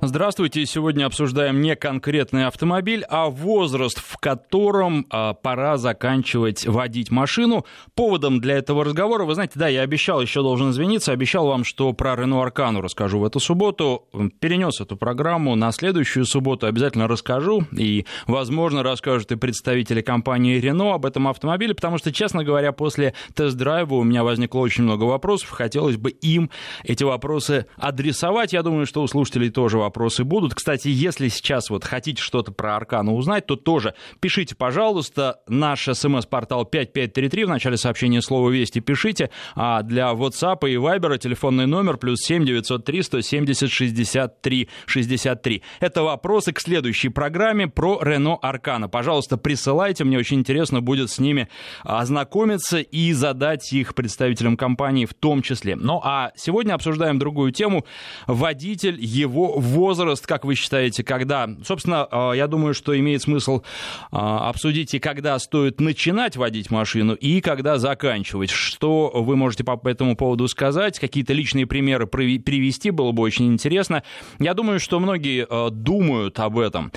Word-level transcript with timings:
Здравствуйте. 0.00 0.64
Сегодня 0.64 1.06
обсуждаем 1.06 1.60
не 1.60 1.74
конкретный 1.74 2.46
автомобиль, 2.46 3.04
а 3.08 3.28
возраст, 3.30 3.98
в 3.98 4.16
котором 4.18 5.06
а, 5.10 5.34
пора 5.34 5.76
заканчивать 5.76 6.64
водить 6.66 7.10
машину. 7.10 7.66
Поводом 7.96 8.40
для 8.40 8.58
этого 8.58 8.84
разговора, 8.84 9.24
вы 9.24 9.34
знаете, 9.34 9.54
да, 9.56 9.66
я 9.66 9.82
обещал, 9.82 10.22
еще 10.22 10.42
должен 10.42 10.70
извиниться, 10.70 11.10
обещал 11.10 11.48
вам, 11.48 11.64
что 11.64 11.92
про 11.94 12.14
Рено 12.14 12.40
Аркану 12.40 12.80
расскажу 12.80 13.18
в 13.18 13.24
эту 13.24 13.40
субботу. 13.40 14.04
Перенес 14.38 14.80
эту 14.80 14.96
программу 14.96 15.56
на 15.56 15.72
следующую 15.72 16.26
субботу, 16.26 16.68
обязательно 16.68 17.08
расскажу. 17.08 17.64
И, 17.76 18.06
возможно, 18.28 18.84
расскажут 18.84 19.32
и 19.32 19.36
представители 19.36 20.00
компании 20.00 20.60
Рено 20.60 20.94
об 20.94 21.06
этом 21.06 21.26
автомобиле, 21.26 21.74
потому 21.74 21.98
что, 21.98 22.12
честно 22.12 22.44
говоря, 22.44 22.70
после 22.70 23.14
тест-драйва 23.34 23.96
у 23.96 24.04
меня 24.04 24.22
возникло 24.22 24.60
очень 24.60 24.84
много 24.84 25.04
вопросов. 25.04 25.50
Хотелось 25.50 25.96
бы 25.96 26.10
им 26.10 26.50
эти 26.84 27.02
вопросы 27.02 27.66
адресовать. 27.76 28.52
Я 28.52 28.62
думаю, 28.62 28.86
что 28.86 29.02
у 29.02 29.08
слушателей 29.08 29.50
тоже 29.50 29.78
вопросы 29.78 29.87
будут. 30.24 30.54
Кстати, 30.54 30.88
если 30.88 31.28
сейчас 31.28 31.70
вот 31.70 31.84
хотите 31.84 32.22
что-то 32.22 32.52
про 32.52 32.76
Аркану 32.76 33.14
узнать, 33.14 33.46
то 33.46 33.56
тоже 33.56 33.94
пишите, 34.20 34.54
пожалуйста. 34.54 35.40
Наш 35.48 35.84
смс-портал 35.84 36.64
5533, 36.64 37.44
в 37.44 37.48
начале 37.48 37.76
сообщения 37.76 38.22
слова 38.22 38.50
«Вести» 38.50 38.80
пишите, 38.80 39.30
а 39.54 39.82
для 39.82 40.10
WhatsApp 40.12 40.68
и 40.68 40.74
Viber 40.76 41.18
телефонный 41.18 41.66
номер 41.66 41.96
плюс 41.96 42.20
7 42.20 42.44
903 42.44 43.02
170 43.02 43.70
63 43.70 44.68
63. 44.86 45.62
Это 45.80 46.02
вопросы 46.02 46.52
к 46.52 46.60
следующей 46.60 47.08
программе 47.08 47.68
про 47.68 48.00
Рено 48.02 48.36
Аркана. 48.36 48.88
Пожалуйста, 48.88 49.36
присылайте, 49.36 50.04
мне 50.04 50.18
очень 50.18 50.38
интересно 50.38 50.80
будет 50.80 51.10
с 51.10 51.18
ними 51.18 51.48
ознакомиться 51.82 52.78
и 52.78 53.12
задать 53.12 53.72
их 53.72 53.94
представителям 53.94 54.56
компании 54.56 55.06
в 55.06 55.14
том 55.14 55.42
числе. 55.42 55.76
Ну 55.76 56.00
а 56.04 56.32
сегодня 56.36 56.74
обсуждаем 56.74 57.18
другую 57.18 57.52
тему. 57.52 57.84
Водитель, 58.26 58.98
его 59.00 59.58
возраст, 59.78 60.26
как 60.26 60.44
вы 60.44 60.54
считаете, 60.54 61.04
когда... 61.04 61.48
Собственно, 61.64 62.06
э, 62.10 62.32
я 62.36 62.46
думаю, 62.46 62.74
что 62.74 62.98
имеет 62.98 63.22
смысл 63.22 63.62
э, 64.12 64.16
обсудить 64.16 64.94
и 64.94 64.98
когда 64.98 65.38
стоит 65.38 65.80
начинать 65.80 66.36
водить 66.36 66.70
машину, 66.70 67.14
и 67.14 67.40
когда 67.40 67.78
заканчивать. 67.78 68.50
Что 68.50 69.10
вы 69.14 69.36
можете 69.36 69.64
по 69.64 69.80
этому 69.88 70.16
поводу 70.16 70.48
сказать? 70.48 70.98
Какие-то 70.98 71.32
личные 71.32 71.66
примеры 71.66 72.06
привести 72.06 72.90
было 72.90 73.12
бы 73.12 73.22
очень 73.22 73.52
интересно. 73.52 74.02
Я 74.38 74.54
думаю, 74.54 74.80
что 74.80 74.98
многие 74.98 75.46
э, 75.48 75.70
думают 75.70 76.38
об 76.40 76.58
этом. 76.58 76.92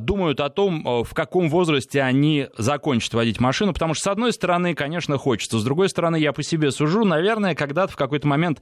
Думают 0.00 0.40
о 0.40 0.48
том, 0.48 1.04
в 1.04 1.14
каком 1.14 1.48
возрасте 1.48 2.02
они 2.02 2.48
закончат 2.56 3.14
водить 3.14 3.40
машину, 3.40 3.72
потому 3.72 3.94
что, 3.94 4.04
с 4.04 4.06
одной 4.12 4.32
стороны, 4.32 4.74
конечно, 4.74 5.18
хочется. 5.18 5.58
С 5.58 5.64
другой 5.64 5.88
стороны, 5.88 6.16
я 6.16 6.32
по 6.32 6.42
себе 6.42 6.70
сужу. 6.70 7.04
Наверное, 7.04 7.54
когда-то 7.54 7.92
в 7.92 7.96
какой-то 7.96 8.26
момент 8.26 8.60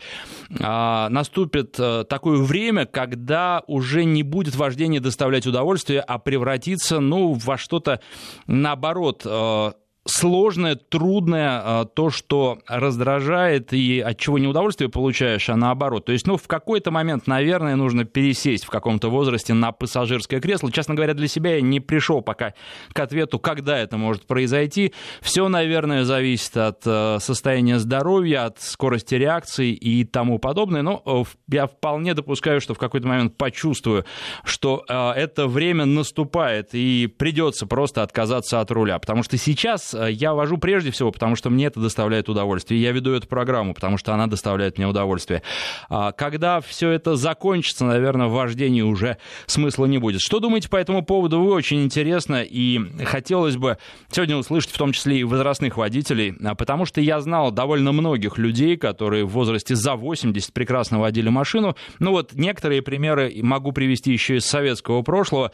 наступит 0.48 1.72
такое 1.72 2.38
время, 2.38 2.86
когда 2.86 3.62
уже 3.66 4.04
не 4.04 4.22
будет 4.22 4.56
вождение 4.56 5.00
доставлять 5.00 5.46
удовольствие, 5.46 6.00
а 6.00 6.18
превратиться, 6.18 7.00
ну, 7.00 7.32
во 7.32 7.58
что-то 7.58 8.00
наоборот 8.46 9.22
э, 9.24 9.72
сложное, 10.06 10.76
трудное, 10.76 11.60
а, 11.62 11.84
то, 11.84 12.10
что 12.10 12.58
раздражает 12.66 13.72
и 13.72 14.00
от 14.00 14.18
чего 14.18 14.38
неудовольствие 14.38 14.88
получаешь, 14.88 15.48
а 15.50 15.56
наоборот. 15.56 16.06
То 16.06 16.12
есть, 16.12 16.26
ну, 16.26 16.36
в 16.36 16.48
какой-то 16.48 16.90
момент, 16.90 17.26
наверное, 17.26 17.76
нужно 17.76 18.04
пересесть 18.04 18.64
в 18.64 18.70
каком-то 18.70 19.10
возрасте 19.10 19.52
на 19.52 19.72
пассажирское 19.72 20.40
кресло. 20.40 20.72
Честно 20.72 20.94
говоря, 20.94 21.12
для 21.12 21.28
себя 21.28 21.56
я 21.56 21.60
не 21.60 21.80
пришел 21.80 22.22
пока 22.22 22.54
к 22.92 22.98
ответу, 22.98 23.38
когда 23.38 23.78
это 23.78 23.98
может 23.98 24.26
произойти. 24.26 24.94
Все, 25.20 25.48
наверное, 25.48 26.04
зависит 26.04 26.56
от 26.56 26.80
э, 26.86 27.18
состояния 27.20 27.78
здоровья, 27.78 28.46
от 28.46 28.60
скорости 28.60 29.14
реакции 29.14 29.72
и 29.72 30.04
тому 30.04 30.38
подобное. 30.38 30.80
Но 30.80 31.02
э, 31.04 31.24
я 31.48 31.66
вполне 31.66 32.14
допускаю, 32.14 32.62
что 32.62 32.72
в 32.72 32.78
какой-то 32.78 33.06
момент 33.06 33.36
почувствую, 33.36 34.06
что 34.44 34.82
э, 34.88 35.10
это 35.10 35.46
время 35.46 35.84
наступает 35.84 36.70
и 36.72 37.06
придется 37.06 37.66
просто 37.66 38.02
отказаться 38.02 38.60
от 38.60 38.70
руля. 38.70 38.98
Потому 38.98 39.22
что 39.22 39.36
сейчас 39.36 39.89
Э, 39.94 40.10
я 40.10 40.34
вожу 40.34 40.58
прежде 40.58 40.90
всего, 40.90 41.10
потому 41.10 41.36
что 41.36 41.50
мне 41.50 41.66
это 41.66 41.80
доставляет 41.80 42.28
удовольствие. 42.28 42.80
Я 42.80 42.92
веду 42.92 43.12
эту 43.12 43.28
программу, 43.28 43.74
потому 43.74 43.98
что 43.98 44.14
она 44.14 44.26
доставляет 44.26 44.78
мне 44.78 44.86
удовольствие. 44.86 45.42
А 45.88 46.12
когда 46.12 46.60
все 46.60 46.90
это 46.90 47.16
закончится, 47.16 47.84
наверное, 47.84 48.26
в 48.26 48.32
вождении 48.32 48.82
уже 48.82 49.18
смысла 49.46 49.86
не 49.86 49.98
будет. 49.98 50.20
Что 50.20 50.40
думаете 50.40 50.68
по 50.68 50.76
этому 50.76 51.04
поводу? 51.04 51.40
Вы 51.40 51.52
очень 51.52 51.82
интересно, 51.82 52.42
и 52.42 52.80
хотелось 53.04 53.56
бы 53.56 53.78
сегодня 54.10 54.36
услышать 54.36 54.70
в 54.70 54.78
том 54.78 54.92
числе 54.92 55.18
и 55.20 55.24
возрастных 55.24 55.76
водителей, 55.76 56.34
а 56.44 56.54
потому 56.54 56.86
что 56.86 57.00
я 57.00 57.20
знал 57.20 57.50
довольно 57.50 57.92
многих 57.92 58.38
людей, 58.38 58.76
которые 58.76 59.24
в 59.24 59.30
возрасте 59.30 59.74
за 59.74 59.94
80 59.94 60.52
прекрасно 60.52 60.98
водили 60.98 61.28
машину. 61.28 61.76
Ну 61.98 62.12
вот 62.12 62.32
некоторые 62.34 62.82
примеры 62.82 63.32
могу 63.42 63.72
привести 63.72 64.12
еще 64.12 64.36
из 64.36 64.46
советского 64.46 65.02
прошлого. 65.02 65.52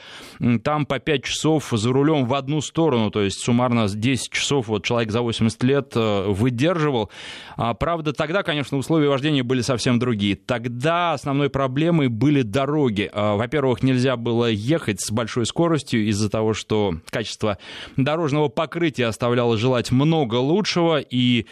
Там 0.62 0.86
по 0.86 0.98
5 0.98 1.24
часов 1.24 1.68
за 1.70 1.92
рулем 1.92 2.26
в 2.26 2.34
одну 2.34 2.60
сторону, 2.60 3.10
то 3.10 3.22
есть 3.22 3.40
суммарно 3.40 3.88
10 3.88 4.25
10 4.26 4.32
часов 4.32 4.68
вот 4.68 4.84
человек 4.84 5.10
за 5.10 5.22
80 5.22 5.62
лет 5.62 5.92
э, 5.94 6.26
выдерживал. 6.28 7.10
А, 7.56 7.74
правда, 7.74 8.12
тогда, 8.12 8.42
конечно, 8.42 8.76
условия 8.76 9.08
вождения 9.08 9.42
были 9.42 9.60
совсем 9.60 9.98
другие. 9.98 10.36
Тогда 10.36 11.12
основной 11.12 11.50
проблемой 11.50 12.08
были 12.08 12.42
дороги. 12.42 13.10
А, 13.12 13.36
во-первых, 13.36 13.82
нельзя 13.82 14.16
было 14.16 14.50
ехать 14.50 15.00
с 15.00 15.10
большой 15.10 15.46
скоростью 15.46 16.06
из-за 16.08 16.28
того, 16.28 16.54
что 16.54 16.96
качество 17.10 17.58
дорожного 17.96 18.48
покрытия 18.48 19.06
оставляло 19.06 19.56
желать 19.56 19.90
много 19.90 20.36
лучшего. 20.36 20.98
И, 20.98 21.46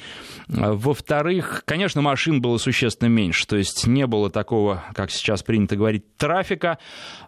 а, 0.49 0.73
во-вторых, 0.73 1.63
конечно, 1.65 2.03
машин 2.03 2.41
было 2.41 2.59
существенно 2.59 3.09
меньше. 3.09 3.47
То 3.47 3.57
есть 3.57 3.87
не 3.87 4.07
было 4.07 4.31
такого, 4.31 4.85
как 4.95 5.11
сейчас 5.11 5.43
принято 5.43 5.77
говорить, 5.77 6.17
трафика. 6.17 6.79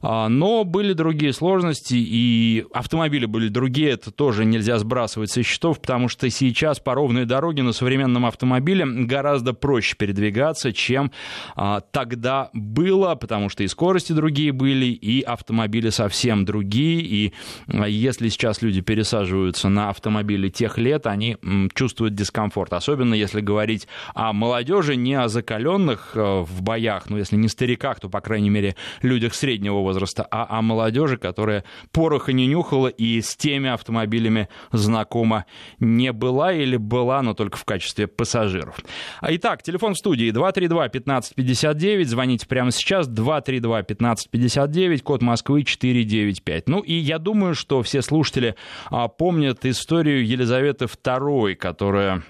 Но 0.02 0.64
были 0.64 0.92
другие 0.92 1.32
сложности, 1.32 1.94
и 1.94 2.64
автомобили 2.72 3.26
были 3.26 3.48
другие. 3.48 3.90
Это 3.90 4.10
тоже 4.10 4.44
нельзя 4.44 4.78
сбрасывать 4.78 5.30
со 5.36 5.42
счетов, 5.42 5.80
потому 5.80 6.08
что 6.08 6.30
сейчас 6.30 6.80
по 6.80 6.94
ровной 6.94 7.26
дороге 7.26 7.62
на 7.62 7.72
современном 7.72 8.24
автомобиле 8.24 8.86
гораздо 8.86 9.52
проще 9.52 9.94
передвигаться, 9.94 10.72
чем 10.72 11.12
а, 11.54 11.80
тогда 11.80 12.48
было, 12.54 13.14
потому 13.16 13.50
что 13.50 13.62
и 13.62 13.68
скорости 13.68 14.14
другие 14.14 14.52
были, 14.52 14.86
и 14.86 15.20
автомобили 15.20 15.90
совсем 15.90 16.46
другие, 16.46 17.00
и 17.02 17.34
а, 17.68 17.86
если 17.86 18.30
сейчас 18.30 18.62
люди 18.62 18.80
пересаживаются 18.80 19.68
на 19.68 19.90
автомобили 19.90 20.48
тех 20.48 20.78
лет, 20.78 21.06
они 21.06 21.36
м, 21.42 21.68
чувствуют 21.74 22.14
дискомфорт, 22.14 22.72
особенно 22.72 23.12
если 23.12 23.42
говорить 23.42 23.88
о 24.14 24.32
молодежи, 24.32 24.96
не 24.96 25.14
о 25.20 25.28
закаленных 25.28 26.12
а, 26.14 26.44
в 26.44 26.62
боях, 26.62 27.10
ну 27.10 27.18
если 27.18 27.36
не 27.36 27.48
стариках, 27.48 28.00
то, 28.00 28.08
по 28.08 28.22
крайней 28.22 28.48
мере, 28.48 28.74
людях 29.02 29.34
среднего 29.34 29.80
возраста, 29.80 30.26
а 30.30 30.58
о 30.58 30.62
молодежи, 30.62 31.18
которая 31.18 31.64
пороха 31.92 32.32
не 32.32 32.46
нюхала 32.46 32.88
и 32.88 33.20
с 33.20 33.36
теми 33.36 33.68
автомобилями 33.68 34.48
знакома 34.72 35.25
знакома 35.26 35.44
не 35.80 36.12
была 36.12 36.52
или 36.52 36.76
была, 36.76 37.22
но 37.22 37.34
только 37.34 37.56
в 37.58 37.64
качестве 37.64 38.06
пассажиров. 38.06 38.78
А 39.20 39.34
итак, 39.34 39.62
телефон 39.62 39.94
в 39.94 39.98
студии 39.98 40.30
232-1559, 40.32 42.04
звоните 42.04 42.46
прямо 42.46 42.70
сейчас, 42.70 43.08
232-1559, 43.08 44.98
код 45.02 45.22
Москвы 45.22 45.64
495. 45.64 46.68
Ну 46.68 46.80
и 46.80 46.94
я 46.94 47.18
думаю, 47.18 47.54
что 47.54 47.82
все 47.82 48.02
слушатели 48.02 48.54
а, 48.90 49.08
помнят 49.08 49.64
историю 49.64 50.26
Елизаветы 50.26 50.84
II, 50.86 51.54
которая 51.56 52.22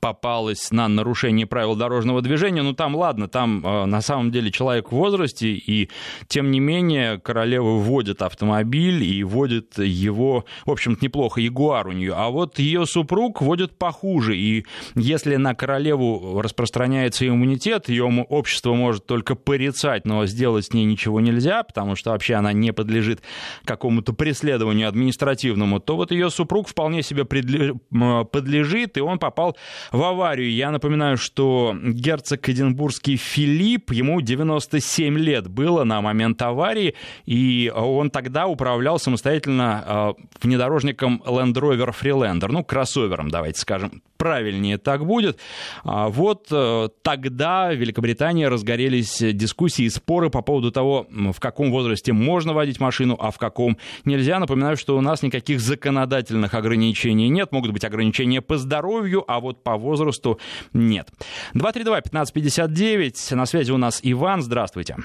попалась 0.00 0.70
на 0.70 0.88
нарушение 0.88 1.46
правил 1.46 1.76
дорожного 1.76 2.22
движения. 2.22 2.62
Ну, 2.62 2.72
там, 2.72 2.96
ладно, 2.96 3.28
там 3.28 3.64
э, 3.64 3.84
на 3.86 4.00
самом 4.00 4.30
деле 4.30 4.50
человек 4.50 4.90
в 4.90 4.96
возрасте, 4.96 5.48
и 5.48 5.90
тем 6.28 6.50
не 6.50 6.60
менее 6.60 7.18
королева 7.18 7.78
вводит 7.78 8.22
автомобиль 8.22 9.02
и 9.04 9.22
водит 9.24 9.78
его, 9.78 10.44
в 10.66 10.70
общем-то, 10.70 11.04
неплохо, 11.04 11.40
ягуар 11.40 11.88
у 11.88 11.92
нее. 11.92 12.14
А 12.16 12.30
вот 12.30 12.58
ее 12.58 12.86
супруг 12.86 13.42
водит 13.42 13.76
похуже, 13.78 14.36
и 14.36 14.64
если 14.94 15.36
на 15.36 15.54
королеву 15.54 16.40
распространяется 16.40 17.26
иммунитет, 17.26 17.88
ее 17.88 18.04
общество 18.28 18.74
может 18.74 19.06
только 19.06 19.34
порицать, 19.34 20.06
но 20.06 20.26
сделать 20.26 20.66
с 20.66 20.72
ней 20.72 20.84
ничего 20.84 21.20
нельзя, 21.20 21.62
потому 21.62 21.96
что 21.96 22.10
вообще 22.10 22.34
она 22.34 22.52
не 22.52 22.72
подлежит 22.72 23.22
какому-то 23.64 24.12
преследованию 24.12 24.88
административному, 24.88 25.80
то 25.80 25.96
вот 25.96 26.10
ее 26.10 26.30
супруг 26.30 26.68
вполне 26.68 27.02
себе 27.02 27.24
подлежит, 27.24 28.96
и 28.96 29.00
он 29.00 29.18
попал 29.18 29.56
в 29.90 30.02
аварию. 30.02 30.52
Я 30.52 30.70
напоминаю, 30.70 31.16
что 31.16 31.76
герцог 31.82 32.48
Эдинбургский 32.48 33.16
Филипп, 33.16 33.92
ему 33.92 34.20
97 34.20 35.18
лет 35.18 35.48
было 35.48 35.84
на 35.84 36.00
момент 36.00 36.40
аварии, 36.42 36.94
и 37.24 37.72
он 37.74 38.10
тогда 38.10 38.46
управлял 38.46 38.98
самостоятельно 38.98 39.84
э, 39.86 40.22
внедорожником 40.42 41.22
Land 41.26 41.54
Rover 41.54 41.94
Freelander, 41.98 42.48
ну, 42.48 42.64
кроссовером, 42.64 43.30
давайте 43.30 43.60
скажем, 43.60 44.02
правильнее 44.22 44.78
так 44.78 45.04
будет. 45.04 45.40
А 45.82 46.08
вот 46.08 46.46
э, 46.52 46.88
тогда 47.02 47.70
в 47.70 47.74
Великобритании 47.74 48.44
разгорелись 48.44 49.18
дискуссии 49.18 49.86
и 49.86 49.90
споры 49.90 50.30
по 50.30 50.42
поводу 50.42 50.70
того, 50.70 51.08
в 51.10 51.40
каком 51.40 51.72
возрасте 51.72 52.12
можно 52.12 52.52
водить 52.52 52.78
машину, 52.78 53.16
а 53.18 53.32
в 53.32 53.38
каком 53.38 53.78
нельзя. 54.04 54.38
Напоминаю, 54.38 54.76
что 54.76 54.96
у 54.96 55.00
нас 55.00 55.24
никаких 55.24 55.58
законодательных 55.58 56.54
ограничений 56.54 57.30
нет. 57.30 57.50
Могут 57.50 57.72
быть 57.72 57.84
ограничения 57.84 58.40
по 58.40 58.58
здоровью, 58.58 59.24
а 59.26 59.40
вот 59.40 59.64
по 59.64 59.76
возрасту 59.76 60.38
нет. 60.72 61.08
232-1559. 61.56 63.34
На 63.34 63.44
связи 63.44 63.72
у 63.72 63.76
нас 63.76 63.98
Иван. 64.04 64.42
Здравствуйте. 64.42 64.98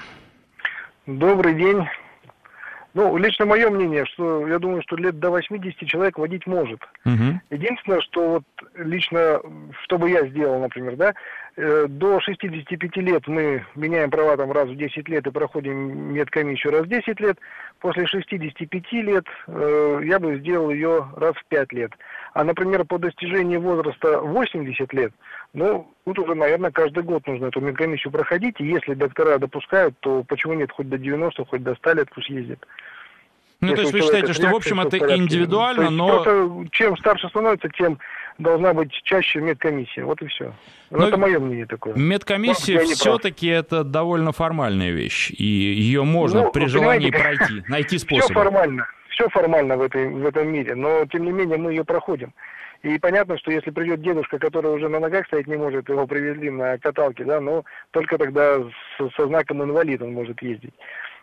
Добрый 1.06 1.56
день. 1.56 1.88
Ну, 2.98 3.16
лично 3.16 3.46
мое 3.46 3.70
мнение, 3.70 4.04
что 4.06 4.48
я 4.48 4.58
думаю, 4.58 4.82
что 4.82 4.96
лет 4.96 5.20
до 5.20 5.30
80 5.30 5.86
человек 5.86 6.18
водить 6.18 6.48
может. 6.48 6.80
Угу. 7.04 7.40
Единственное, 7.50 8.00
что 8.00 8.28
вот 8.28 8.44
лично, 8.74 9.40
что 9.84 9.98
бы 9.98 10.10
я 10.10 10.26
сделал, 10.26 10.58
например, 10.58 10.96
да, 10.96 11.14
э, 11.56 11.86
до 11.88 12.18
65 12.18 12.96
лет 12.96 13.28
мы 13.28 13.64
меняем 13.76 14.10
права 14.10 14.36
там 14.36 14.50
раз 14.50 14.68
в 14.68 14.76
10 14.76 15.08
лет 15.08 15.24
и 15.28 15.30
проходим 15.30 16.12
медкомиссию 16.12 16.72
раз 16.72 16.86
в 16.86 16.88
10 16.88 17.20
лет. 17.20 17.38
После 17.78 18.04
65 18.04 18.92
лет 18.94 19.26
э, 19.46 20.00
я 20.02 20.18
бы 20.18 20.36
сделал 20.40 20.70
ее 20.70 21.06
раз 21.14 21.36
в 21.36 21.44
5 21.50 21.72
лет. 21.74 21.92
А, 22.34 22.42
например, 22.42 22.84
по 22.84 22.98
достижении 22.98 23.58
возраста 23.58 24.20
80 24.20 24.92
лет, 24.92 25.12
ну, 25.54 25.86
тут 26.04 26.18
уже, 26.18 26.34
наверное, 26.34 26.70
каждый 26.70 27.02
год 27.02 27.26
нужно 27.26 27.46
эту 27.46 27.60
медкомиссию 27.60 28.12
проходить. 28.12 28.60
И 28.60 28.66
если 28.66 28.94
доктора 28.94 29.38
допускают, 29.38 29.98
то 30.00 30.22
почему 30.24 30.54
нет 30.54 30.70
хоть 30.70 30.88
до 30.88 30.98
90, 30.98 31.44
хоть 31.46 31.62
до 31.62 31.74
100 31.74 31.92
лет 31.94 32.08
пусть 32.14 32.28
ездит. 32.28 32.64
Ну, 33.60 33.74
то 33.74 33.80
есть 33.80 33.92
вы 33.92 34.02
считаете, 34.02 34.32
что, 34.32 34.48
в 34.48 34.54
общем, 34.54 34.80
это 34.80 34.98
индивидуально, 35.16 35.82
есть, 35.82 35.92
но... 35.92 36.22
Просто, 36.22 36.68
чем 36.70 36.96
старше 36.96 37.28
становится, 37.28 37.68
тем 37.70 37.98
должна 38.38 38.72
быть 38.72 38.92
чаще 39.02 39.40
медкомиссия. 39.40 40.04
Вот 40.04 40.22
и 40.22 40.26
все. 40.28 40.54
Ну, 40.90 41.06
это 41.06 41.16
мое 41.16 41.40
мнение 41.40 41.66
такое. 41.66 41.94
Медкомиссия 41.94 42.80
все-таки 42.84 43.48
это 43.48 43.82
довольно 43.82 44.30
формальная 44.30 44.92
вещь. 44.92 45.32
И 45.36 45.44
ее 45.44 46.04
можно 46.04 46.44
ну, 46.44 46.52
при 46.52 46.66
желании 46.66 47.10
пройти, 47.10 47.64
найти 47.66 47.98
способ. 47.98 48.26
Все 48.26 48.34
формально. 48.34 48.86
Все 49.08 49.28
формально 49.28 49.76
в, 49.76 49.82
этой, 49.82 50.08
в 50.08 50.24
этом 50.24 50.46
мире, 50.46 50.76
но 50.76 51.04
тем 51.06 51.24
не 51.24 51.32
менее 51.32 51.58
мы 51.58 51.72
ее 51.72 51.84
проходим. 51.84 52.32
И 52.82 52.98
понятно, 52.98 53.36
что 53.38 53.50
если 53.50 53.70
придет 53.70 54.02
дедушка, 54.02 54.38
который 54.38 54.72
уже 54.72 54.88
на 54.88 55.00
ногах 55.00 55.26
стоять 55.26 55.48
не 55.48 55.56
может, 55.56 55.88
его 55.88 56.06
привезли 56.06 56.50
на 56.50 56.78
каталке, 56.78 57.24
да, 57.24 57.40
но 57.40 57.64
только 57.90 58.18
тогда 58.18 58.60
с, 58.60 59.14
со 59.16 59.26
знаком 59.26 59.62
инвалид 59.64 60.00
он 60.00 60.12
может 60.12 60.40
ездить. 60.42 60.74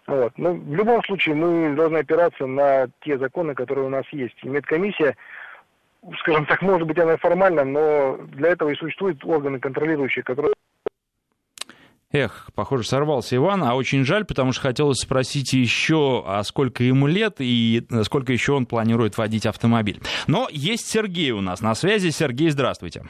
Вот. 0.07 0.33
Но 0.37 0.53
ну, 0.53 0.59
в 0.59 0.75
любом 0.75 1.03
случае 1.03 1.35
мы 1.35 1.75
должны 1.75 1.99
опираться 1.99 2.45
на 2.45 2.87
те 3.01 3.17
законы, 3.17 3.55
которые 3.55 3.85
у 3.85 3.89
нас 3.89 4.05
есть. 4.11 4.35
И 4.43 4.49
медкомиссия, 4.49 5.15
скажем 6.19 6.45
так, 6.45 6.61
может 6.61 6.87
быть 6.87 6.99
она 6.99 7.17
формальна, 7.17 7.63
но 7.63 8.17
для 8.33 8.49
этого 8.49 8.69
и 8.69 8.75
существуют 8.75 9.23
органы 9.23 9.59
контролирующие, 9.59 10.23
которые 10.23 10.53
Эх, 12.11 12.49
похоже, 12.55 12.83
сорвался 12.83 13.35
Иван, 13.35 13.63
а 13.63 13.75
очень 13.75 14.05
жаль, 14.05 14.25
потому 14.25 14.51
что 14.51 14.61
хотелось 14.61 14.99
спросить 14.99 15.53
еще, 15.53 16.23
а 16.25 16.43
сколько 16.43 16.83
ему 16.83 17.07
лет 17.07 17.37
и 17.39 17.85
сколько 18.03 18.31
еще 18.31 18.53
он 18.53 18.65
планирует 18.65 19.17
водить 19.17 19.45
автомобиль. 19.45 19.99
Но 20.27 20.47
есть 20.51 20.87
Сергей 20.87 21.31
у 21.31 21.41
нас 21.41 21.61
на 21.61 21.75
связи. 21.75 22.09
Сергей, 22.09 22.49
здравствуйте. 22.49 23.03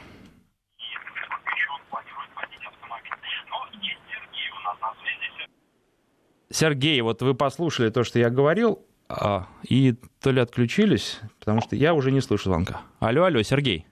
Сергей, 6.50 7.00
вот 7.02 7.20
вы 7.20 7.34
послушали 7.34 7.90
то, 7.90 8.02
что 8.02 8.18
я 8.18 8.30
говорил, 8.30 8.84
а, 9.08 9.46
и 9.62 9.94
то 10.22 10.30
ли 10.30 10.40
отключились, 10.40 11.20
потому 11.38 11.60
что 11.60 11.76
я 11.76 11.92
уже 11.92 12.10
не 12.10 12.22
слышу 12.22 12.48
звонка. 12.48 12.80
Алло, 12.98 13.24
алло, 13.24 13.42
Сергей 13.42 13.86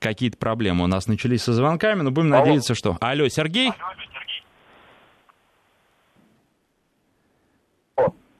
какие-то 0.00 0.36
проблемы 0.36 0.84
у 0.84 0.86
нас 0.86 1.06
начались 1.06 1.42
со 1.42 1.52
звонками, 1.52 2.02
но 2.02 2.10
будем 2.10 2.32
Алло. 2.32 2.44
надеяться, 2.44 2.74
что... 2.74 2.96
Алло, 3.00 3.28
Сергей? 3.28 3.70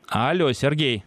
Алло, 0.08 0.52
Сергей. 0.52 1.04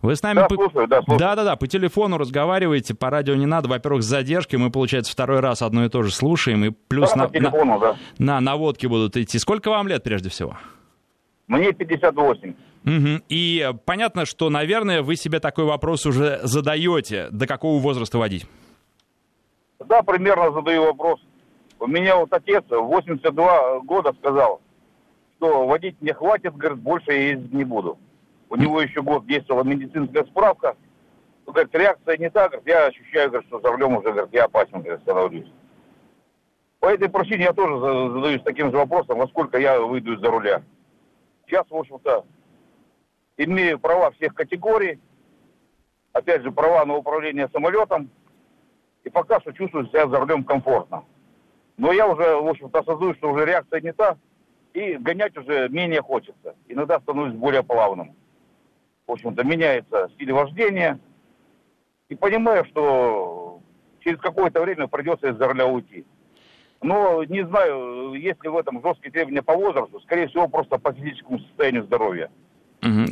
Вы 0.00 0.14
с 0.14 0.22
нами... 0.22 0.36
Да, 0.36 0.46
по... 0.46 0.54
слушаю, 0.54 0.86
да, 0.86 1.02
слушаю. 1.02 1.18
Да-да-да, 1.18 1.56
по 1.56 1.66
телефону 1.66 2.18
разговариваете, 2.18 2.94
по 2.94 3.10
радио 3.10 3.34
не 3.34 3.46
надо. 3.46 3.68
Во-первых, 3.68 4.04
с 4.04 4.06
задержкой 4.06 4.60
мы, 4.60 4.70
получается, 4.70 5.10
второй 5.10 5.40
раз 5.40 5.60
одно 5.60 5.84
и 5.84 5.88
то 5.88 6.02
же 6.02 6.12
слушаем, 6.12 6.64
и 6.64 6.70
плюс 6.70 7.10
да, 7.10 7.22
на, 7.22 7.28
телефону, 7.28 7.72
на, 7.72 7.78
да. 7.80 7.96
на 8.18 8.40
наводки 8.40 8.86
будут 8.86 9.16
идти. 9.16 9.40
Сколько 9.40 9.70
вам 9.70 9.88
лет, 9.88 10.04
прежде 10.04 10.28
всего? 10.28 10.56
Мне 11.48 11.72
58. 11.72 12.54
Угу. 12.84 13.22
И 13.28 13.72
понятно, 13.84 14.24
что, 14.24 14.50
наверное, 14.50 15.02
вы 15.02 15.16
себе 15.16 15.40
такой 15.40 15.64
вопрос 15.64 16.06
уже 16.06 16.38
задаете. 16.44 17.26
До 17.32 17.48
какого 17.48 17.80
возраста 17.80 18.18
водить? 18.18 18.46
Да, 19.88 20.02
примерно 20.02 20.52
задаю 20.52 20.84
вопрос. 20.84 21.18
У 21.80 21.86
меня 21.86 22.16
вот 22.16 22.30
отец 22.30 22.62
82 22.68 23.80
года 23.80 24.12
сказал, 24.18 24.60
что 25.36 25.66
водить 25.66 25.96
мне 26.02 26.12
хватит, 26.12 26.54
говорит, 26.54 26.78
больше 26.78 27.10
я 27.10 27.28
ездить 27.30 27.54
не 27.54 27.64
буду. 27.64 27.98
У 28.50 28.56
него 28.56 28.82
еще 28.82 29.00
год 29.00 29.26
действовала 29.26 29.64
медицинская 29.64 30.24
справка. 30.24 30.76
Говорит, 31.46 31.74
реакция 31.74 32.18
не 32.18 32.28
так, 32.28 32.50
говорит, 32.50 32.68
я 32.68 32.86
ощущаю, 32.86 33.30
говорит, 33.30 33.48
что 33.48 33.60
за 33.60 33.68
рулем 33.68 33.96
уже, 33.96 34.12
говорит, 34.12 34.34
я 34.34 34.44
опасен, 34.44 34.82
говорит, 34.82 35.00
становлюсь. 35.00 35.50
По 36.80 36.86
этой 36.88 37.08
причине 37.08 37.44
я 37.44 37.54
тоже 37.54 37.78
задаюсь 38.12 38.42
таким 38.42 38.70
же 38.70 38.76
вопросом, 38.76 39.18
во 39.18 39.26
сколько 39.28 39.58
я 39.58 39.80
выйду 39.80 40.12
из-за 40.12 40.30
руля. 40.30 40.62
Сейчас, 41.46 41.64
в 41.70 41.74
общем-то, 41.74 42.26
имею 43.38 43.78
права 43.78 44.10
всех 44.10 44.34
категорий, 44.34 45.00
опять 46.12 46.42
же, 46.42 46.52
права 46.52 46.84
на 46.84 46.94
управление 46.94 47.48
самолетом, 47.54 48.10
и 49.08 49.10
пока 49.10 49.40
что 49.40 49.52
чувствую 49.52 49.86
себя 49.86 50.06
за 50.06 50.20
рулем 50.20 50.44
комфортно. 50.44 51.02
Но 51.78 51.92
я 51.92 52.06
уже, 52.06 52.36
в 52.36 52.46
общем-то, 52.46 52.80
осознаю, 52.80 53.14
что 53.14 53.30
уже 53.30 53.46
реакция 53.46 53.80
не 53.80 53.92
та, 53.92 54.18
и 54.74 54.96
гонять 54.96 55.34
уже 55.38 55.68
менее 55.70 56.02
хочется. 56.02 56.54
Иногда 56.68 57.00
становлюсь 57.00 57.34
более 57.34 57.62
плавным. 57.62 58.14
В 59.06 59.12
общем-то, 59.12 59.44
меняется 59.44 60.10
стиль 60.14 60.32
вождения. 60.32 61.00
И 62.10 62.16
понимаю, 62.16 62.66
что 62.66 63.60
через 64.00 64.18
какое-то 64.20 64.60
время 64.60 64.88
придется 64.88 65.28
из-за 65.28 65.48
руля 65.48 65.66
уйти. 65.66 66.04
Но 66.82 67.24
не 67.24 67.46
знаю, 67.46 68.12
есть 68.12 68.42
ли 68.44 68.50
в 68.50 68.58
этом 68.58 68.82
жесткие 68.82 69.10
требования 69.10 69.42
по 69.42 69.54
возрасту, 69.54 70.00
скорее 70.00 70.28
всего, 70.28 70.48
просто 70.48 70.78
по 70.78 70.92
физическому 70.92 71.38
состоянию 71.38 71.84
здоровья. 71.84 72.30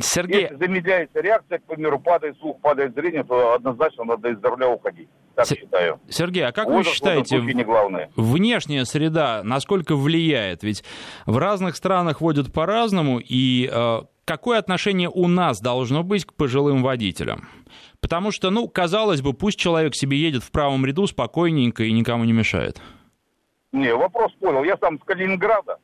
Сергей... 0.01 0.43
Если 0.43 0.55
замедляется 0.57 1.21
реакция, 1.21 1.57
к 1.57 1.63
примеру, 1.63 1.99
падает 1.99 2.37
слух, 2.37 2.59
падает 2.61 2.93
зрение, 2.93 3.23
то 3.23 3.53
однозначно 3.53 4.03
надо 4.03 4.29
из-за 4.29 4.47
руля 4.47 4.69
уходить. 4.69 5.09
Так 5.37 5.45
С... 5.45 5.49
считаю. 5.53 5.99
Сергей, 6.09 6.47
а 6.47 6.51
как 6.51 6.65
Возраст 6.65 6.87
вы 6.87 6.93
считаете, 6.95 7.39
не 7.39 7.63
главное. 7.63 8.09
внешняя 8.15 8.85
среда 8.85 9.41
насколько 9.43 9.95
влияет? 9.95 10.63
Ведь 10.63 10.83
в 11.27 11.37
разных 11.37 11.75
странах 11.75 12.21
водят 12.21 12.51
по-разному, 12.51 13.19
и 13.19 13.69
э, 13.71 14.01
какое 14.25 14.57
отношение 14.57 15.11
у 15.13 15.27
нас 15.27 15.61
должно 15.61 16.01
быть 16.01 16.25
к 16.25 16.33
пожилым 16.33 16.81
водителям? 16.81 17.47
Потому 18.01 18.31
что, 18.31 18.49
ну, 18.49 18.67
казалось 18.67 19.21
бы, 19.21 19.33
пусть 19.33 19.59
человек 19.59 19.95
себе 19.95 20.17
едет 20.17 20.41
в 20.41 20.49
правом 20.49 20.83
ряду 20.87 21.05
спокойненько 21.05 21.83
и 21.83 21.91
никому 21.91 22.23
не 22.23 22.33
мешает. 22.33 22.81
Не, 23.71 23.93
вопрос 23.93 24.31
понял. 24.39 24.63
Я 24.63 24.75
сам 24.81 24.99
с 24.99 25.03
Калининграда 25.03 25.77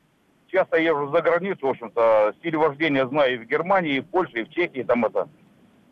часто 0.48 0.78
езжу 0.78 1.12
за 1.12 1.22
границу, 1.22 1.64
в 1.64 1.70
общем-то, 1.70 2.34
стиль 2.40 2.56
вождения 2.56 3.06
знаю 3.06 3.34
и 3.34 3.38
в 3.38 3.46
Германии, 3.46 3.98
и 3.98 4.00
в 4.00 4.06
Польше, 4.06 4.40
и 4.40 4.44
в 4.44 4.50
Чехии, 4.50 4.82
там 4.82 5.04
это, 5.04 5.28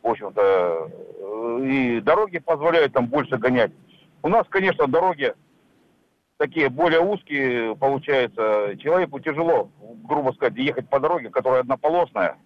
в 0.03 0.09
общем-то, 0.09 0.91
э, 0.91 1.65
и 1.65 2.01
дороги 2.01 2.39
позволяют 2.39 2.93
там 2.93 3.07
больше 3.07 3.37
гонять. 3.39 3.73
У 4.23 4.29
нас, 4.29 4.47
конечно, 4.49 4.87
дороги 4.87 5.35
такие 6.39 6.69
более 6.69 7.01
узкие, 7.01 7.77
получается, 7.77 8.77
человеку 8.79 9.21
тяжело, 9.21 9.71
грубо 10.05 10.33
сказать, 10.33 10.57
ехать 10.57 10.89
по 10.89 10.99
дороге, 10.99 11.31
которая 11.31 11.61
однополосная, 11.61 12.37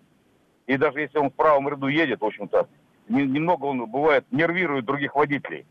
и 0.66 0.76
даже 0.76 1.00
если 1.00 1.18
он 1.18 1.30
в 1.30 1.34
правом 1.34 1.68
ряду 1.68 1.88
едет, 1.88 2.20
в 2.20 2.24
общем-то, 2.24 2.68
немного 3.08 3.64
он, 3.66 3.86
бывает, 3.86 4.24
нервирует 4.30 4.84
других 4.84 5.14
водителей. 5.14 5.66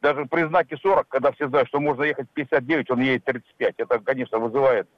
Даже 0.00 0.26
при 0.26 0.44
знаке 0.44 0.76
40, 0.76 1.08
когда 1.08 1.32
все 1.32 1.48
знают, 1.48 1.68
что 1.68 1.80
можно 1.80 2.04
ехать 2.04 2.28
59, 2.34 2.90
он 2.90 3.00
едет 3.00 3.24
35. 3.24 3.74
Это, 3.78 3.98
конечно, 3.98 4.38
вызывает 4.38 4.88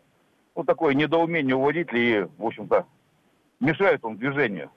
ну, 0.55 0.65
такое 0.65 0.95
недоумение 0.95 1.55
у 1.55 1.63
водителей, 1.63 2.19
и, 2.19 2.29
в 2.37 2.45
общем-то, 2.45 2.87
мешает 3.61 4.05
он 4.05 4.19
движению. 4.19 4.71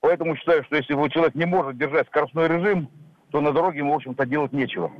Поэтому 0.00 0.36
считаю, 0.36 0.64
что 0.64 0.76
если 0.76 0.94
человек 1.10 1.34
не 1.34 1.44
может 1.44 1.76
держать 1.76 2.06
скоростной 2.08 2.48
режим, 2.48 2.88
то 3.30 3.40
на 3.40 3.52
дороге 3.52 3.78
ему, 3.78 3.92
в 3.92 3.96
общем-то, 3.96 4.26
делать 4.26 4.52
нечего. 4.52 4.90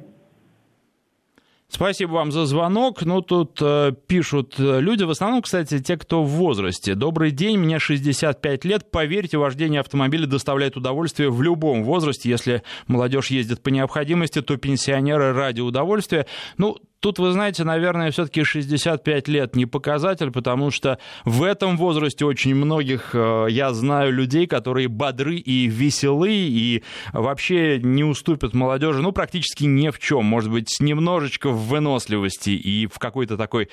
Спасибо 1.68 2.14
вам 2.14 2.32
за 2.32 2.46
звонок. 2.46 3.02
Ну, 3.02 3.22
тут 3.22 3.58
э, 3.62 3.92
пишут 4.08 4.56
э, 4.58 4.80
люди, 4.80 5.04
в 5.04 5.10
основном, 5.10 5.40
кстати, 5.40 5.78
те, 5.78 5.96
кто 5.96 6.24
в 6.24 6.28
возрасте. 6.28 6.96
Добрый 6.96 7.30
день, 7.30 7.58
мне 7.58 7.78
65 7.78 8.64
лет. 8.64 8.90
Поверьте, 8.90 9.38
вождение 9.38 9.78
автомобиля 9.80 10.26
доставляет 10.26 10.76
удовольствие 10.76 11.30
в 11.30 11.40
любом 11.42 11.84
возрасте. 11.84 12.28
Если 12.28 12.64
молодежь 12.88 13.30
ездит 13.30 13.62
по 13.62 13.68
необходимости, 13.68 14.42
то 14.42 14.56
пенсионеры 14.56 15.32
ради 15.32 15.60
удовольствия. 15.60 16.26
Ну, 16.58 16.76
Тут, 17.00 17.18
вы 17.18 17.32
знаете, 17.32 17.64
наверное, 17.64 18.10
все-таки 18.10 18.44
65 18.44 19.26
лет 19.28 19.56
не 19.56 19.64
показатель, 19.64 20.30
потому 20.30 20.70
что 20.70 20.98
в 21.24 21.42
этом 21.42 21.78
возрасте 21.78 22.26
очень 22.26 22.54
многих, 22.54 23.14
э, 23.14 23.46
я 23.48 23.72
знаю, 23.72 24.12
людей, 24.12 24.46
которые 24.46 24.88
бодры 24.88 25.36
и 25.36 25.66
веселы, 25.66 26.30
и 26.30 26.82
вообще 27.14 27.78
не 27.78 28.04
уступят 28.04 28.52
молодежи, 28.52 29.00
ну, 29.00 29.12
практически 29.12 29.64
ни 29.64 29.88
в 29.88 29.98
чем. 29.98 30.26
Может 30.26 30.50
быть, 30.50 30.76
немножечко 30.78 31.48
в 31.48 31.68
выносливости 31.68 32.50
и 32.50 32.86
в 32.86 32.98
какой-то 32.98 33.38
такой 33.38 33.70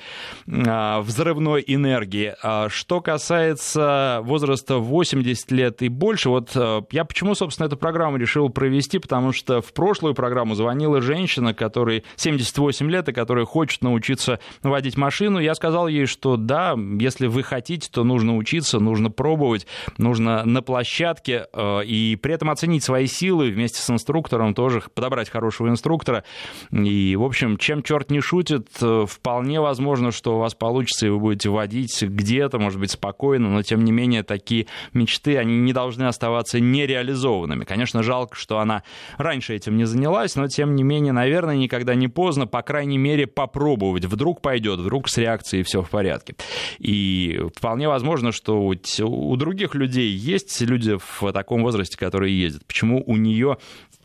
а, 0.50 1.02
взрывной 1.02 1.62
энергии. 1.66 2.34
А 2.42 2.70
что 2.70 3.02
касается 3.02 4.20
возраста 4.22 4.78
80 4.78 5.52
лет 5.52 5.82
и 5.82 5.90
больше, 5.90 6.30
вот 6.30 6.52
э, 6.54 6.80
я 6.92 7.04
почему, 7.04 7.34
собственно, 7.34 7.66
эту 7.66 7.76
программу 7.76 8.16
решил 8.16 8.48
провести, 8.48 8.98
потому 8.98 9.32
что 9.32 9.60
в 9.60 9.74
прошлую 9.74 10.14
программу 10.14 10.54
звонила 10.54 11.02
женщина, 11.02 11.52
которой 11.52 12.04
78 12.16 12.90
лет, 12.90 13.10
и 13.10 13.17
которая 13.18 13.46
хочет 13.46 13.82
научиться 13.82 14.38
водить 14.62 14.96
машину. 14.96 15.40
Я 15.40 15.56
сказал 15.56 15.88
ей, 15.88 16.06
что 16.06 16.36
да, 16.36 16.76
если 17.00 17.26
вы 17.26 17.42
хотите, 17.42 17.90
то 17.90 18.04
нужно 18.04 18.36
учиться, 18.36 18.78
нужно 18.78 19.10
пробовать, 19.10 19.66
нужно 19.96 20.44
на 20.44 20.62
площадке 20.62 21.46
э, 21.52 21.84
и 21.84 22.14
при 22.14 22.34
этом 22.34 22.48
оценить 22.50 22.84
свои 22.84 23.08
силы 23.08 23.50
вместе 23.50 23.82
с 23.82 23.90
инструктором, 23.90 24.54
тоже 24.54 24.84
подобрать 24.94 25.30
хорошего 25.30 25.68
инструктора. 25.68 26.22
И, 26.70 27.16
в 27.16 27.24
общем, 27.24 27.56
чем 27.56 27.82
черт 27.82 28.12
не 28.12 28.20
шутит, 28.20 28.68
э, 28.80 29.04
вполне 29.08 29.60
возможно, 29.60 30.12
что 30.12 30.36
у 30.36 30.38
вас 30.38 30.54
получится, 30.54 31.06
и 31.06 31.10
вы 31.10 31.18
будете 31.18 31.50
водить 31.50 32.00
где-то, 32.00 32.60
может 32.60 32.78
быть, 32.78 32.92
спокойно, 32.92 33.48
но, 33.48 33.62
тем 33.62 33.82
не 33.82 33.90
менее, 33.90 34.22
такие 34.22 34.68
мечты, 34.92 35.38
они 35.38 35.56
не 35.56 35.72
должны 35.72 36.04
оставаться 36.04 36.60
нереализованными. 36.60 37.64
Конечно, 37.64 38.04
жалко, 38.04 38.36
что 38.36 38.60
она 38.60 38.84
раньше 39.16 39.56
этим 39.56 39.76
не 39.76 39.86
занялась, 39.86 40.36
но, 40.36 40.46
тем 40.46 40.76
не 40.76 40.84
менее, 40.84 41.12
наверное, 41.12 41.56
никогда 41.56 41.96
не 41.96 42.06
поздно, 42.06 42.46
по 42.46 42.62
крайней 42.62 42.98
мере, 42.98 43.07
попробовать. 43.26 44.04
Вдруг 44.04 44.40
пойдет, 44.40 44.80
вдруг 44.80 45.08
с 45.08 45.16
реакцией 45.18 45.62
все 45.62 45.82
в 45.82 45.90
порядке. 45.90 46.34
И 46.78 47.40
вполне 47.54 47.88
возможно, 47.88 48.32
что 48.32 48.60
у 48.66 49.36
других 49.36 49.74
людей 49.74 50.10
есть 50.10 50.60
люди 50.60 50.96
в 50.98 51.32
таком 51.32 51.62
возрасте, 51.62 51.96
которые 51.96 52.38
ездят. 52.38 52.66
Почему 52.66 53.02
у 53.06 53.16
нее 53.16 53.58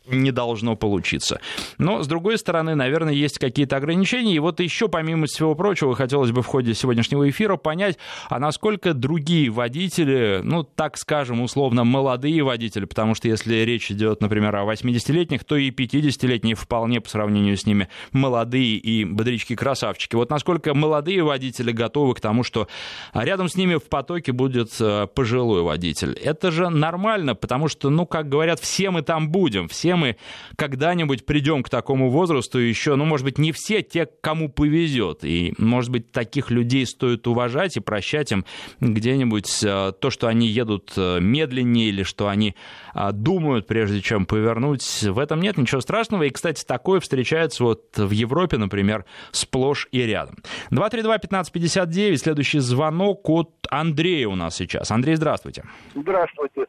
не 0.06 0.32
должно 0.32 0.76
получиться. 0.76 1.40
Но, 1.78 2.02
с 2.02 2.06
другой 2.06 2.38
стороны, 2.38 2.74
наверное, 2.74 3.14
есть 3.14 3.38
какие-то 3.38 3.76
ограничения. 3.76 4.34
И 4.34 4.38
вот 4.38 4.60
еще, 4.60 4.88
помимо 4.88 5.26
всего 5.26 5.54
прочего, 5.54 5.94
хотелось 5.94 6.30
бы 6.30 6.42
в 6.42 6.46
ходе 6.46 6.74
сегодняшнего 6.74 7.28
эфира 7.28 7.56
понять, 7.56 7.98
а 8.28 8.38
насколько 8.38 8.94
другие 8.94 9.50
водители, 9.50 10.40
ну, 10.42 10.62
так 10.62 10.96
скажем, 10.98 11.40
условно, 11.40 11.84
молодые 11.84 12.42
водители, 12.42 12.84
потому 12.84 13.14
что 13.14 13.28
если 13.28 13.56
речь 13.56 13.90
идет, 13.90 14.20
например, 14.20 14.54
о 14.56 14.70
80-летних, 14.70 15.44
то 15.44 15.56
и 15.56 15.70
50-летние 15.70 16.54
вполне 16.54 17.00
по 17.00 17.08
сравнению 17.08 17.56
с 17.56 17.66
ними 17.66 17.88
молодые 18.12 18.76
и 18.76 19.04
бодрячки-красавчики. 19.04 20.16
Вот 20.16 20.30
насколько 20.30 20.74
молодые 20.74 21.22
водители 21.22 21.72
готовы 21.72 22.14
к 22.14 22.20
тому, 22.20 22.42
что 22.42 22.68
рядом 23.14 23.48
с 23.48 23.56
ними 23.56 23.76
в 23.76 23.84
потоке 23.84 24.32
будет 24.32 24.70
э, 24.80 25.06
пожилой 25.14 25.62
водитель. 25.62 26.12
Это 26.12 26.50
же 26.50 26.68
нормально, 26.68 27.34
потому 27.34 27.68
что, 27.68 27.90
ну, 27.90 28.06
как 28.06 28.28
говорят, 28.28 28.60
все 28.60 28.90
мы 28.90 29.02
там 29.02 29.30
будем, 29.30 29.68
все 29.68 29.93
мы 29.96 30.16
когда-нибудь 30.56 31.26
придем 31.26 31.62
к 31.62 31.68
такому 31.68 32.10
возрасту 32.10 32.58
еще, 32.58 32.96
ну, 32.96 33.04
может 33.04 33.24
быть, 33.24 33.38
не 33.38 33.52
все 33.52 33.82
те, 33.82 34.06
кому 34.06 34.48
повезет. 34.48 35.24
И, 35.24 35.54
может 35.58 35.90
быть, 35.90 36.12
таких 36.12 36.50
людей 36.50 36.86
стоит 36.86 37.26
уважать 37.26 37.76
и 37.76 37.80
прощать 37.80 38.32
им 38.32 38.44
где-нибудь 38.80 39.64
э, 39.64 39.92
то, 39.92 40.10
что 40.10 40.28
они 40.28 40.46
едут 40.46 40.92
э, 40.96 41.18
медленнее 41.20 41.88
или 41.88 42.02
что 42.02 42.28
они 42.28 42.54
э, 42.94 43.12
думают, 43.12 43.66
прежде 43.66 44.00
чем 44.00 44.26
повернуть. 44.26 45.02
В 45.02 45.18
этом 45.18 45.40
нет 45.40 45.56
ничего 45.56 45.80
страшного. 45.80 46.24
И, 46.24 46.30
кстати, 46.30 46.64
такое 46.64 47.00
встречается 47.00 47.64
вот 47.64 47.96
в 47.96 48.10
Европе, 48.10 48.58
например, 48.58 49.04
сплошь 49.30 49.88
и 49.92 50.02
рядом. 50.02 50.36
232-1559, 50.70 52.16
следующий 52.16 52.58
звонок 52.58 53.28
от 53.28 53.50
Андрея 53.70 54.28
у 54.28 54.36
нас 54.36 54.56
сейчас. 54.56 54.90
Андрей, 54.90 55.16
здравствуйте. 55.16 55.64
Здравствуйте. 55.94 56.66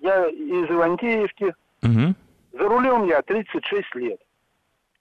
Я 0.00 0.28
из 0.28 0.70
Ивантеевки. 0.70 1.54
Угу. 1.82 2.14
За 2.52 2.68
рулем 2.68 3.06
я 3.06 3.22
36 3.22 3.94
лет. 3.94 4.20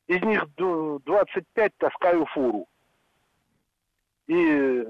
Из 0.08 0.22
них 0.24 0.48
25 0.56 1.78
таскаю 1.78 2.26
фуру. 2.28 2.68
И, 4.28 4.86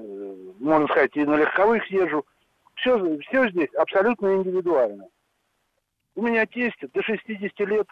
можно 0.58 0.86
сказать, 0.88 1.16
и 1.16 1.24
на 1.24 1.36
легковых 1.36 1.86
езжу. 1.90 2.24
Все, 2.74 3.18
все 3.20 3.48
здесь 3.50 3.72
абсолютно 3.74 4.36
индивидуально. 4.36 5.06
У 6.14 6.22
меня 6.22 6.46
тесть 6.46 6.80
до 6.92 7.02
60 7.02 7.58
лет 7.60 7.86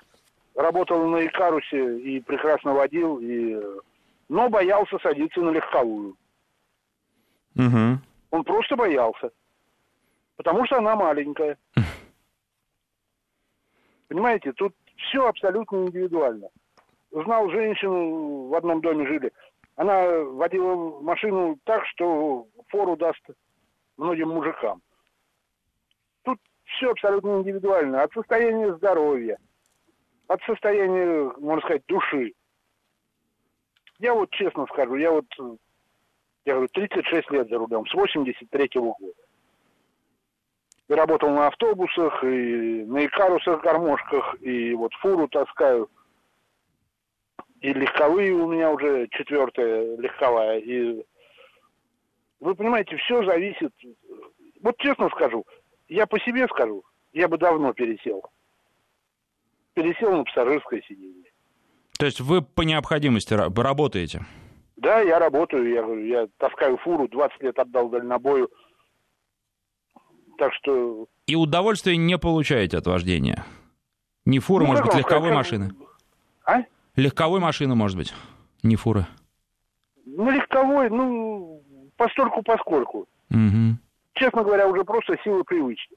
работал 0.55 1.07
на 1.07 1.26
Икарусе 1.26 1.99
и 1.99 2.21
прекрасно 2.21 2.73
водил, 2.75 3.19
и... 3.21 3.61
но 4.28 4.49
боялся 4.49 4.99
садиться 4.99 5.40
на 5.40 5.50
легковую. 5.50 6.17
Угу. 7.57 7.99
Он 8.31 8.45
просто 8.45 8.76
боялся. 8.76 9.31
Потому 10.37 10.64
что 10.67 10.78
она 10.78 10.97
маленькая. 10.97 11.57
Понимаете, 14.09 14.53
тут 14.55 14.75
все 14.97 15.27
абсолютно 15.27 15.85
индивидуально. 15.85 16.49
Знал 17.11 17.49
женщину, 17.50 18.49
в 18.49 18.55
одном 18.55 18.81
доме 18.81 19.07
жили. 19.07 19.33
Она 19.77 20.25
водила 20.25 21.00
машину 21.00 21.59
так, 21.65 21.85
что 21.87 22.47
фору 22.69 22.97
даст 22.97 23.23
многим 23.97 24.31
мужикам. 24.31 24.83
Тут 26.23 26.38
все 26.65 26.91
абсолютно 26.91 27.38
индивидуально. 27.38 28.03
От 28.03 28.12
состояния 28.12 28.75
здоровья, 28.75 29.38
от 30.27 30.43
состояния, 30.43 31.33
можно 31.38 31.62
сказать, 31.62 31.83
души. 31.87 32.33
Я 33.99 34.15
вот 34.15 34.31
честно 34.31 34.67
скажу, 34.67 34.97
я 34.97 35.11
вот, 35.11 35.27
я 36.45 36.55
говорю, 36.55 36.69
36 36.69 37.31
лет 37.31 37.49
за 37.49 37.59
рулем, 37.59 37.87
с 37.87 37.95
83 37.95 38.69
-го 38.79 38.95
года 38.99 39.27
и 40.88 40.95
работал 40.95 41.30
на 41.30 41.49
автобусах, 41.49 42.25
и 42.25 42.85
на 42.85 43.04
икарусах, 43.04 43.62
гармошках, 43.62 44.37
и 44.40 44.75
вот 44.75 44.92
фуру 44.95 45.28
таскаю. 45.28 45.90
И 47.61 47.73
легковые 47.73 48.33
у 48.33 48.50
меня 48.50 48.71
уже 48.71 49.09
четвертая 49.11 49.97
легковая. 49.97 50.59
И 50.59 51.04
вы 52.40 52.54
понимаете, 52.54 52.97
все 52.97 53.25
зависит. 53.25 53.73
Вот 54.62 54.76
честно 54.78 55.09
скажу, 55.11 55.45
я 55.88 56.07
по 56.07 56.18
себе 56.21 56.47
скажу, 56.49 56.85
я 57.12 57.28
бы 57.28 57.37
давно 57.37 57.73
пересел. 57.73 58.23
Пересел 59.75 60.16
на 60.16 60.25
пассажирское 60.25 60.83
сиденье. 60.83 61.30
То 61.99 62.07
есть 62.07 62.21
вы 62.21 62.42
по 62.42 62.62
необходимости 62.62 63.35
работаете? 63.35 64.25
Да, 64.76 65.00
я 65.00 65.18
работаю, 65.18 65.68
я, 65.68 66.21
я 66.21 66.28
таскаю 66.38 66.78
фуру, 66.78 67.09
20 67.09 67.42
лет 67.42 67.59
отдал 67.59 67.88
дальнобою. 67.88 68.49
Так 70.38 70.54
что... 70.54 71.07
И 71.26 71.35
удовольствия 71.35 71.97
не 71.97 72.16
получаете 72.16 72.78
от 72.78 72.87
вождения? 72.87 73.45
Не 74.25 74.38
фуры, 74.38 74.64
ну, 74.64 74.71
может 74.71 74.87
быть, 74.87 74.95
легковой 74.95 75.30
как... 75.30 75.37
машины? 75.37 75.71
А? 76.47 76.62
Легковой 76.95 77.40
машины, 77.40 77.75
может 77.75 77.97
быть, 77.97 78.14
не 78.62 78.76
фуры. 78.76 79.07
Ну, 80.07 80.30
легковой, 80.30 80.90
ну, 80.90 81.61
постольку 81.97 82.42
поскольку. 82.42 83.09
Угу. 83.30 83.78
Честно 84.14 84.45
говоря, 84.45 84.68
уже 84.68 84.85
просто 84.85 85.16
сила 85.25 85.42
привычки. 85.42 85.97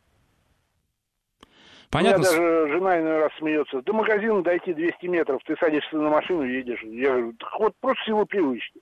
Понятно. 1.91 2.17
У 2.17 2.21
меня 2.21 2.31
даже 2.31 2.67
жена 2.73 2.99
иной 2.99 3.19
раз 3.19 3.31
смеется. 3.37 3.81
До 3.83 3.93
магазина 3.93 4.41
дойти 4.41 4.73
200 4.73 5.05
метров, 5.05 5.41
ты 5.45 5.55
садишься 5.57 5.97
на 5.97 6.09
машину 6.09 6.43
и 6.43 6.53
едешь. 6.53 6.81
Я 6.81 7.11
говорю, 7.11 7.35
вот 7.59 7.75
просто 7.79 8.03
сила 8.05 8.25
привычки 8.25 8.79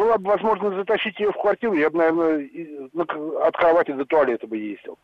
была 0.00 0.16
бы 0.16 0.30
возможность 0.30 0.76
затащить 0.76 1.20
ее 1.20 1.30
в 1.30 1.36
квартиру, 1.36 1.74
я 1.74 1.90
бы, 1.90 1.98
наверное, 1.98 2.48
от 3.46 3.56
кровати 3.56 3.92
до 3.92 4.04
туалета 4.06 4.46
бы 4.46 4.56
ездил. 4.56 4.98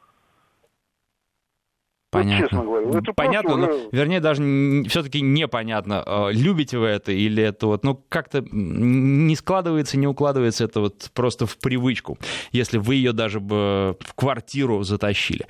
Понятно. 2.10 2.36
Вот, 2.36 2.48
честно 2.48 2.64
говоря. 2.64 2.98
Это 2.98 3.12
Понятно, 3.12 3.54
уже... 3.54 3.66
но, 3.66 3.88
вернее, 3.92 4.20
даже 4.20 4.42
все-таки 4.88 5.20
непонятно, 5.20 6.02
э, 6.06 6.32
любите 6.32 6.78
вы 6.78 6.86
это 6.86 7.12
или 7.12 7.42
это 7.42 7.66
вот, 7.66 7.84
ну, 7.84 8.02
как-то 8.08 8.42
не 8.50 9.36
складывается, 9.36 9.98
не 9.98 10.06
укладывается 10.06 10.64
это 10.64 10.80
вот 10.80 11.10
просто 11.12 11.46
в 11.46 11.58
привычку, 11.58 12.16
если 12.52 12.78
вы 12.78 12.94
ее 12.94 13.12
даже 13.12 13.40
бы 13.40 13.96
в 14.00 14.14
квартиру 14.14 14.82
затащили 14.82 15.46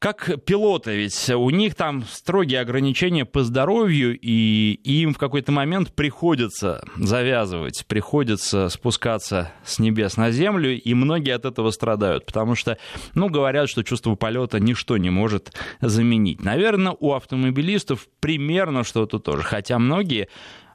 как 0.00 0.42
пилоты, 0.46 0.96
ведь 0.96 1.28
у 1.28 1.50
них 1.50 1.74
там 1.74 2.04
строгие 2.04 2.60
ограничения 2.60 3.26
по 3.26 3.42
здоровью, 3.42 4.18
и 4.18 4.80
им 4.82 5.12
в 5.12 5.18
какой-то 5.18 5.52
момент 5.52 5.92
приходится 5.94 6.82
завязывать, 6.96 7.84
приходится 7.86 8.70
спускаться 8.70 9.52
с 9.62 9.78
небес 9.78 10.16
на 10.16 10.30
землю, 10.30 10.74
и 10.74 10.94
многие 10.94 11.34
от 11.34 11.44
этого 11.44 11.70
страдают, 11.70 12.24
потому 12.24 12.54
что, 12.54 12.78
ну, 13.14 13.28
говорят, 13.28 13.68
что 13.68 13.84
чувство 13.84 14.14
полета 14.14 14.58
ничто 14.58 14.96
не 14.96 15.10
может 15.10 15.52
заменить. 15.82 16.42
Наверное, 16.42 16.96
у 16.98 17.12
автомобилистов 17.12 18.08
примерно 18.20 18.84
что-то 18.84 19.18
тоже, 19.18 19.42
хотя 19.42 19.78
многие 19.78 20.28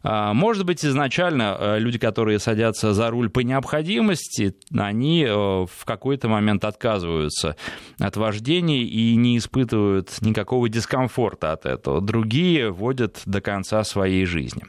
может 0.06 0.66
быть, 0.66 0.86
изначально 0.86 1.58
э, 1.60 1.80
люди, 1.80 1.98
которые 1.98 2.38
садятся 2.38 2.94
за 2.94 3.10
руль 3.10 3.28
по 3.30 3.40
необходимости, 3.40 4.56
они 4.72 5.24
э, 5.24 5.34
в 5.34 5.84
какой-то 5.84 6.30
момент 6.30 6.64
отказываются 6.64 7.56
от 7.98 8.16
вождения 8.16 8.84
и 8.84 9.16
не 9.16 9.40
испытывают 9.40 10.12
никакого 10.22 10.70
дискомфорта 10.70 11.54
от 11.54 11.66
этого. 11.66 12.02
Другие 12.02 12.70
водят 12.70 13.24
до 13.26 13.42
конца 13.42 13.84
своей 13.84 14.26
жизни. 14.26 14.64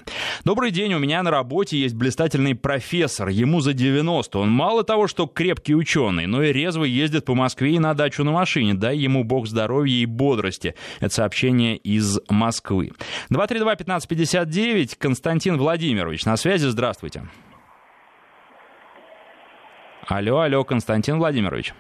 Добрый 0.45 0.71
день, 0.71 0.95
у 0.95 0.99
меня 0.99 1.23
на 1.23 1.31
работе 1.31 1.79
есть 1.79 1.95
блистательный 1.95 2.55
профессор, 2.55 3.29
ему 3.29 3.61
за 3.61 3.75
90. 3.75 4.39
Он 4.39 4.51
мало 4.51 4.85
того, 4.85 5.07
что 5.07 5.27
крепкий 5.27 5.75
ученый, 5.75 6.27
но 6.27 6.43
и 6.43 6.51
резво 6.51 6.85
ездит 6.85 7.27
по 7.27 7.35
Москве 7.35 7.75
и 7.75 7.79
на 7.79 7.93
дачу 7.93 8.25
на 8.25 8.33
машине. 8.33 8.73
Дай 8.73 8.97
ему 8.97 9.23
бог 9.23 9.49
здоровья 9.49 9.97
и 9.97 10.07
бодрости. 10.07 10.75
Это 11.01 11.13
сообщение 11.13 11.77
из 11.77 12.21
Москвы. 12.31 12.93
232-1559, 13.31 14.95
Константин 14.99 15.26
Константин 15.27 15.59
Владимирович 15.59 16.25
на 16.25 16.37
связи. 16.37 16.67
Здравствуйте. 16.67 17.25
Алло, 20.07 20.39
алло, 20.39 20.63
Константин 20.63 21.19
Владимирович. 21.19 21.75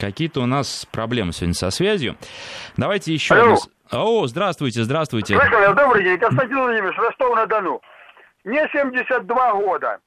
Какие-то 0.00 0.40
у 0.40 0.46
нас 0.46 0.84
проблемы 0.90 1.32
сегодня 1.32 1.54
со 1.54 1.70
связью. 1.70 2.16
Давайте 2.76 3.14
еще 3.14 3.34
алло. 3.34 3.50
раз. 3.50 3.68
О, 3.92 4.26
здравствуйте, 4.26 4.82
здравствуйте. 4.82 5.38
Добрый 5.76 6.02
день, 6.02 6.18
Константин 6.18 6.58
Владимирович, 6.58 6.98
Ростов-на-Дону. 6.98 7.80
Мне 8.42 8.68
72 8.72 9.52
года. 9.60 10.00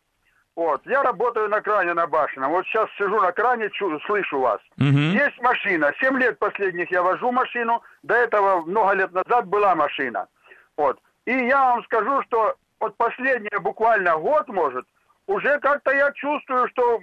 Вот, 0.55 0.81
я 0.85 1.03
работаю 1.03 1.49
на 1.49 1.59
кране 1.59 1.93
на 1.93 2.07
башенном. 2.07 2.51
Вот 2.51 2.65
сейчас 2.65 2.89
сижу 2.97 3.19
на 3.19 3.31
кране, 3.33 3.69
чу, 3.71 3.99
слышу 4.01 4.39
вас. 4.39 4.61
Угу. 4.77 4.85
Есть 4.87 5.41
машина. 5.41 5.91
Семь 5.99 6.17
лет 6.17 6.39
последних 6.39 6.89
я 6.91 7.03
вожу 7.03 7.31
машину. 7.31 7.83
До 8.03 8.15
этого 8.15 8.61
много 8.61 8.93
лет 8.93 9.11
назад 9.11 9.47
была 9.47 9.75
машина. 9.75 10.27
Вот. 10.77 10.97
И 11.25 11.31
я 11.31 11.61
вам 11.61 11.83
скажу, 11.83 12.21
что 12.23 12.55
вот 12.79 12.95
последний 12.95 13.49
буквально 13.59 14.17
год, 14.17 14.47
может, 14.47 14.85
уже 15.27 15.59
как-то 15.59 15.91
я 15.91 16.11
чувствую, 16.13 16.69
что 16.69 17.01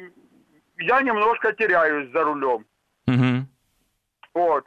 я 0.78 1.02
немножко 1.02 1.52
теряюсь 1.52 2.10
за 2.10 2.24
рулем. 2.24 2.64
Угу. 3.06 3.46
Вот. 4.34 4.64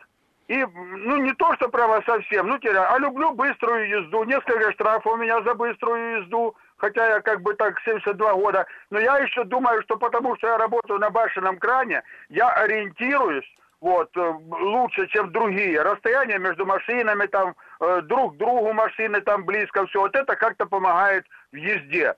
И, 0.47 0.63
ну, 0.63 1.17
не 1.17 1.33
то, 1.33 1.55
что 1.55 1.69
право 1.69 2.03
совсем, 2.05 2.47
ну, 2.47 2.59
теряю, 2.59 2.93
а 2.93 2.99
люблю 2.99 3.33
быструю 3.33 3.89
езду. 3.89 4.23
Несколько 4.25 4.71
штрафов 4.73 5.13
у 5.13 5.17
меня 5.17 5.41
за 5.41 5.55
быструю 5.55 6.21
езду 6.21 6.55
хотя 6.85 7.07
я 7.15 7.21
как 7.21 7.41
бы 7.41 7.53
так 7.55 7.79
72 7.81 8.33
года, 8.33 8.65
но 8.91 8.99
я 8.99 9.17
еще 9.17 9.43
думаю, 9.43 9.81
что 9.83 9.97
потому 9.97 10.35
что 10.37 10.47
я 10.47 10.57
работаю 10.57 10.99
на 10.99 11.09
башенном 11.09 11.57
кране, 11.57 12.03
я 12.29 12.49
ориентируюсь 12.49 13.45
вот, 13.81 14.09
э, 14.15 14.33
лучше, 14.49 15.07
чем 15.07 15.31
другие. 15.31 15.81
Расстояние 15.81 16.39
между 16.39 16.65
машинами, 16.65 17.25
там, 17.25 17.55
э, 17.79 18.01
друг 18.03 18.37
другу 18.37 18.73
машины 18.73 19.21
там 19.21 19.45
близко, 19.45 19.85
все, 19.87 19.99
вот 19.99 20.15
это 20.15 20.35
как-то 20.35 20.65
помогает 20.65 21.25
в 21.51 21.55
езде. 21.55 22.13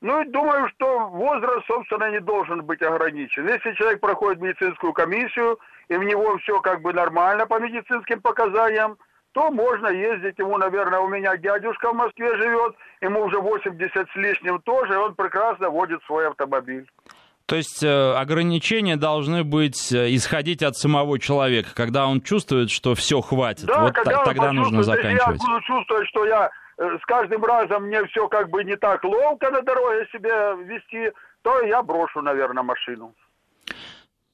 Ну 0.00 0.22
и 0.22 0.28
думаю, 0.28 0.68
что 0.70 1.08
возраст, 1.08 1.66
собственно, 1.66 2.10
не 2.10 2.20
должен 2.20 2.62
быть 2.62 2.82
ограничен. 2.82 3.48
Если 3.48 3.72
человек 3.72 4.00
проходит 4.00 4.42
медицинскую 4.42 4.92
комиссию, 4.92 5.58
и 5.88 5.96
в 5.96 6.02
него 6.02 6.38
все 6.38 6.60
как 6.60 6.80
бы 6.82 6.92
нормально 6.92 7.46
по 7.46 7.58
медицинским 7.58 8.20
показаниям, 8.20 8.96
то 9.36 9.50
можно 9.50 9.88
ездить. 9.88 10.38
Ему, 10.38 10.56
наверное, 10.56 11.00
у 11.00 11.08
меня 11.08 11.36
дядюшка 11.36 11.92
в 11.92 11.94
Москве 11.94 12.34
живет, 12.38 12.74
ему 13.02 13.20
уже 13.20 13.38
80 13.38 14.08
с 14.10 14.16
лишним 14.16 14.62
тоже, 14.62 14.94
и 14.94 14.96
он 14.96 15.14
прекрасно 15.14 15.68
водит 15.68 16.02
свой 16.06 16.26
автомобиль. 16.26 16.90
То 17.44 17.56
есть 17.56 17.84
э, 17.84 18.14
ограничения 18.14 18.96
должны 18.96 19.44
быть 19.44 19.92
э, 19.92 20.14
исходить 20.14 20.62
от 20.62 20.74
самого 20.74 21.18
человека, 21.18 21.68
когда 21.74 22.06
он 22.06 22.22
чувствует, 22.22 22.70
что 22.70 22.94
все 22.94 23.20
хватит. 23.20 23.66
Да, 23.66 23.82
вот 23.82 23.94
когда 23.94 24.24
тогда 24.24 24.52
нужно 24.52 24.82
заканчивать. 24.82 25.34
Если 25.34 25.50
я 25.50 25.52
буду 25.52 25.60
чувствовать, 25.66 26.08
что 26.08 26.24
я 26.24 26.50
э, 26.78 26.98
с 26.98 27.04
каждым 27.04 27.44
разом 27.44 27.84
мне 27.84 28.02
все 28.06 28.26
как 28.28 28.48
бы 28.48 28.64
не 28.64 28.76
так 28.76 29.04
ловко 29.04 29.50
на 29.50 29.60
дороге 29.60 30.08
себя 30.12 30.54
вести, 30.54 31.12
то 31.42 31.60
я 31.60 31.82
брошу, 31.82 32.22
наверное, 32.22 32.62
машину. 32.62 33.12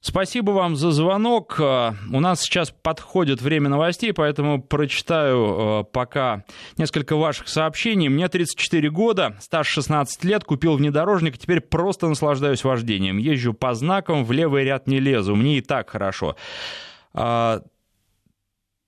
Спасибо 0.04 0.50
вам 0.50 0.74
за 0.74 0.90
звонок. 0.90 1.60
Э, 1.60 1.92
у 2.12 2.18
нас 2.18 2.42
сейчас 2.42 2.72
подходит 2.72 3.40
время 3.40 3.68
новостей, 3.68 4.12
поэтому 4.12 4.60
прочитаю 4.60 5.38
э, 5.38 5.84
пока 5.84 6.42
несколько 6.76 7.14
ваших 7.14 7.46
сообщений. 7.46 8.08
Мне 8.08 8.28
34 8.28 8.90
года, 8.90 9.36
стаж 9.38 9.68
16 9.68 10.24
лет, 10.24 10.42
купил 10.42 10.74
внедорожник, 10.74 11.38
теперь 11.38 11.60
просто 11.60 12.08
наслаждаюсь 12.08 12.64
вождением. 12.64 13.18
Езжу 13.18 13.54
по 13.54 13.74
знакам, 13.74 14.24
в 14.24 14.32
левый 14.32 14.64
ряд 14.64 14.88
не 14.88 14.98
лезу, 14.98 15.36
мне 15.36 15.58
и 15.58 15.60
так 15.60 15.90
хорошо. 15.90 16.34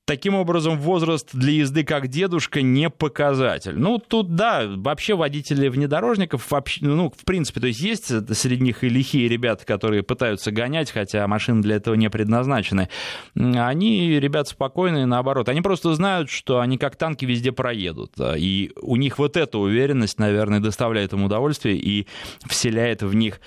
Таким 0.07 0.35
образом, 0.35 0.79
возраст 0.79 1.31
для 1.33 1.53
езды 1.53 1.83
как 1.83 2.09
дедушка 2.09 2.61
не 2.61 2.91
показатель. 2.91 3.73
Ну, 3.79 3.99
тут, 3.99 4.35
да, 4.35 4.65
вообще 4.67 5.15
водители 5.15 5.69
внедорожников, 5.69 6.51
вообще, 6.51 6.85
ну, 6.85 7.11
в 7.11 7.25
принципе, 7.25 7.61
то 7.61 7.67
есть 7.69 7.81
есть 7.81 8.09
среди 8.37 8.63
них 8.63 8.85
и 8.85 8.91
лихие 8.91 9.29
ребята, 9.29 9.65
которые 9.65 10.03
пытаются 10.03 10.51
гонять, 10.51 10.91
хотя 10.91 11.27
машины 11.27 11.63
для 11.63 11.77
этого 11.77 11.95
не 11.95 12.11
предназначены. 12.11 12.91
Они, 13.35 14.21
ребят, 14.21 14.49
спокойные, 14.49 15.07
наоборот. 15.07 15.49
Они 15.49 15.63
просто 15.63 15.95
знают, 15.95 16.29
что 16.29 16.61
они 16.61 16.77
как 16.77 16.97
танки 16.97 17.25
везде 17.25 17.53
проедут. 17.53 18.13
И 18.37 18.73
у 18.83 18.97
них 18.97 19.19
вот 19.19 19.39
эта 19.39 19.57
уверенность, 19.57 20.19
наверное, 20.19 20.61
доставляет 20.61 21.15
им 21.15 21.25
удовольствие 21.25 21.77
и 21.77 22.07
вселяет 22.47 23.03
в 23.03 23.15
них 23.15 23.41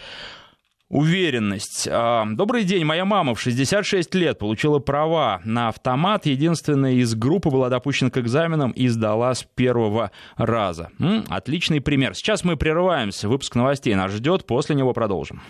Уверенность. 0.89 1.85
А, 1.91 2.25
добрый 2.25 2.63
день, 2.63 2.85
моя 2.85 3.03
мама 3.03 3.35
в 3.35 3.41
66 3.41 4.15
лет 4.15 4.39
получила 4.39 4.79
права 4.79 5.41
на 5.43 5.67
автомат. 5.67 6.25
Единственная 6.25 6.93
из 6.93 7.13
группы 7.13 7.49
была 7.49 7.67
допущена 7.69 8.09
к 8.09 8.17
экзаменам 8.17 8.71
и 8.71 8.87
сдала 8.87 9.35
с 9.35 9.43
первого 9.43 10.11
раза. 10.37 10.89
М, 10.99 11.25
отличный 11.27 11.81
пример. 11.81 12.15
Сейчас 12.15 12.45
мы 12.45 12.55
прерываемся. 12.55 13.27
Выпуск 13.27 13.55
новостей 13.55 13.93
нас 13.95 14.11
ждет. 14.13 14.47
После 14.47 14.75
него 14.75 14.93
продолжим. 14.93 15.41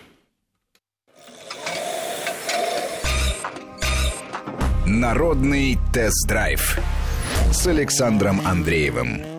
Народный 4.87 5.77
тест-драйв 5.93 6.79
с 7.51 7.67
Александром 7.67 8.41
Андреевым. 8.45 9.36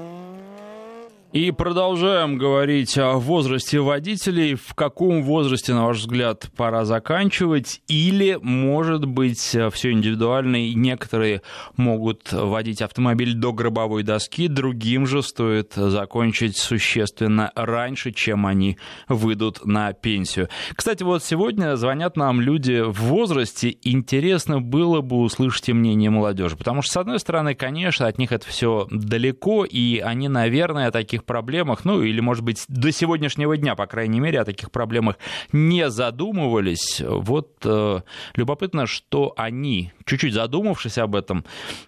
И 1.30 1.50
продолжаем 1.50 2.38
говорить 2.38 2.96
о 2.96 3.18
возрасте 3.18 3.80
водителей. 3.80 4.54
В 4.54 4.72
каком 4.74 5.22
возрасте, 5.22 5.74
на 5.74 5.84
ваш 5.84 5.98
взгляд, 5.98 6.50
пора 6.56 6.86
заканчивать? 6.86 7.82
Или, 7.86 8.38
может 8.40 9.04
быть, 9.04 9.38
все 9.38 9.92
индивидуально, 9.92 10.68
и 10.68 10.74
некоторые 10.74 11.42
могут 11.76 12.32
водить 12.32 12.80
автомобиль 12.80 13.34
до 13.34 13.52
гробовой 13.52 14.04
доски, 14.04 14.48
другим 14.48 15.06
же 15.06 15.22
стоит 15.22 15.74
закончить 15.74 16.56
существенно 16.56 17.52
раньше, 17.54 18.10
чем 18.12 18.46
они 18.46 18.78
выйдут 19.06 19.66
на 19.66 19.92
пенсию. 19.92 20.48
Кстати, 20.74 21.02
вот 21.02 21.22
сегодня 21.22 21.76
звонят 21.76 22.16
нам 22.16 22.40
люди 22.40 22.80
в 22.80 23.02
возрасте. 23.02 23.76
Интересно 23.82 24.62
было 24.62 25.02
бы 25.02 25.18
услышать 25.18 25.68
мнение 25.68 26.08
молодежи. 26.08 26.56
Потому 26.56 26.80
что, 26.80 26.92
с 26.92 26.96
одной 26.96 27.20
стороны, 27.20 27.54
конечно, 27.54 28.06
от 28.06 28.16
них 28.16 28.32
это 28.32 28.46
все 28.46 28.88
далеко, 28.90 29.66
и 29.66 29.98
они, 29.98 30.28
наверное, 30.28 30.90
таких 30.90 31.17
таких 31.18 31.24
проблемах, 31.24 31.84
ну 31.84 32.02
или, 32.02 32.20
может 32.20 32.44
быть, 32.44 32.64
до 32.68 32.92
сегодняшнего 32.92 33.56
дня, 33.56 33.74
по 33.74 33.86
крайней 33.86 34.20
мере, 34.20 34.40
о 34.40 34.44
таких 34.44 34.70
проблемах 34.70 35.16
не 35.52 35.90
задумывались. 35.90 37.02
Вот 37.04 37.50
э, 37.64 38.00
любопытно, 38.36 38.86
что 38.86 39.32
они, 39.36 39.92
чуть-чуть 40.04 40.34
задумавшись 40.34 40.98
об 40.98 41.14
этом, 41.14 41.44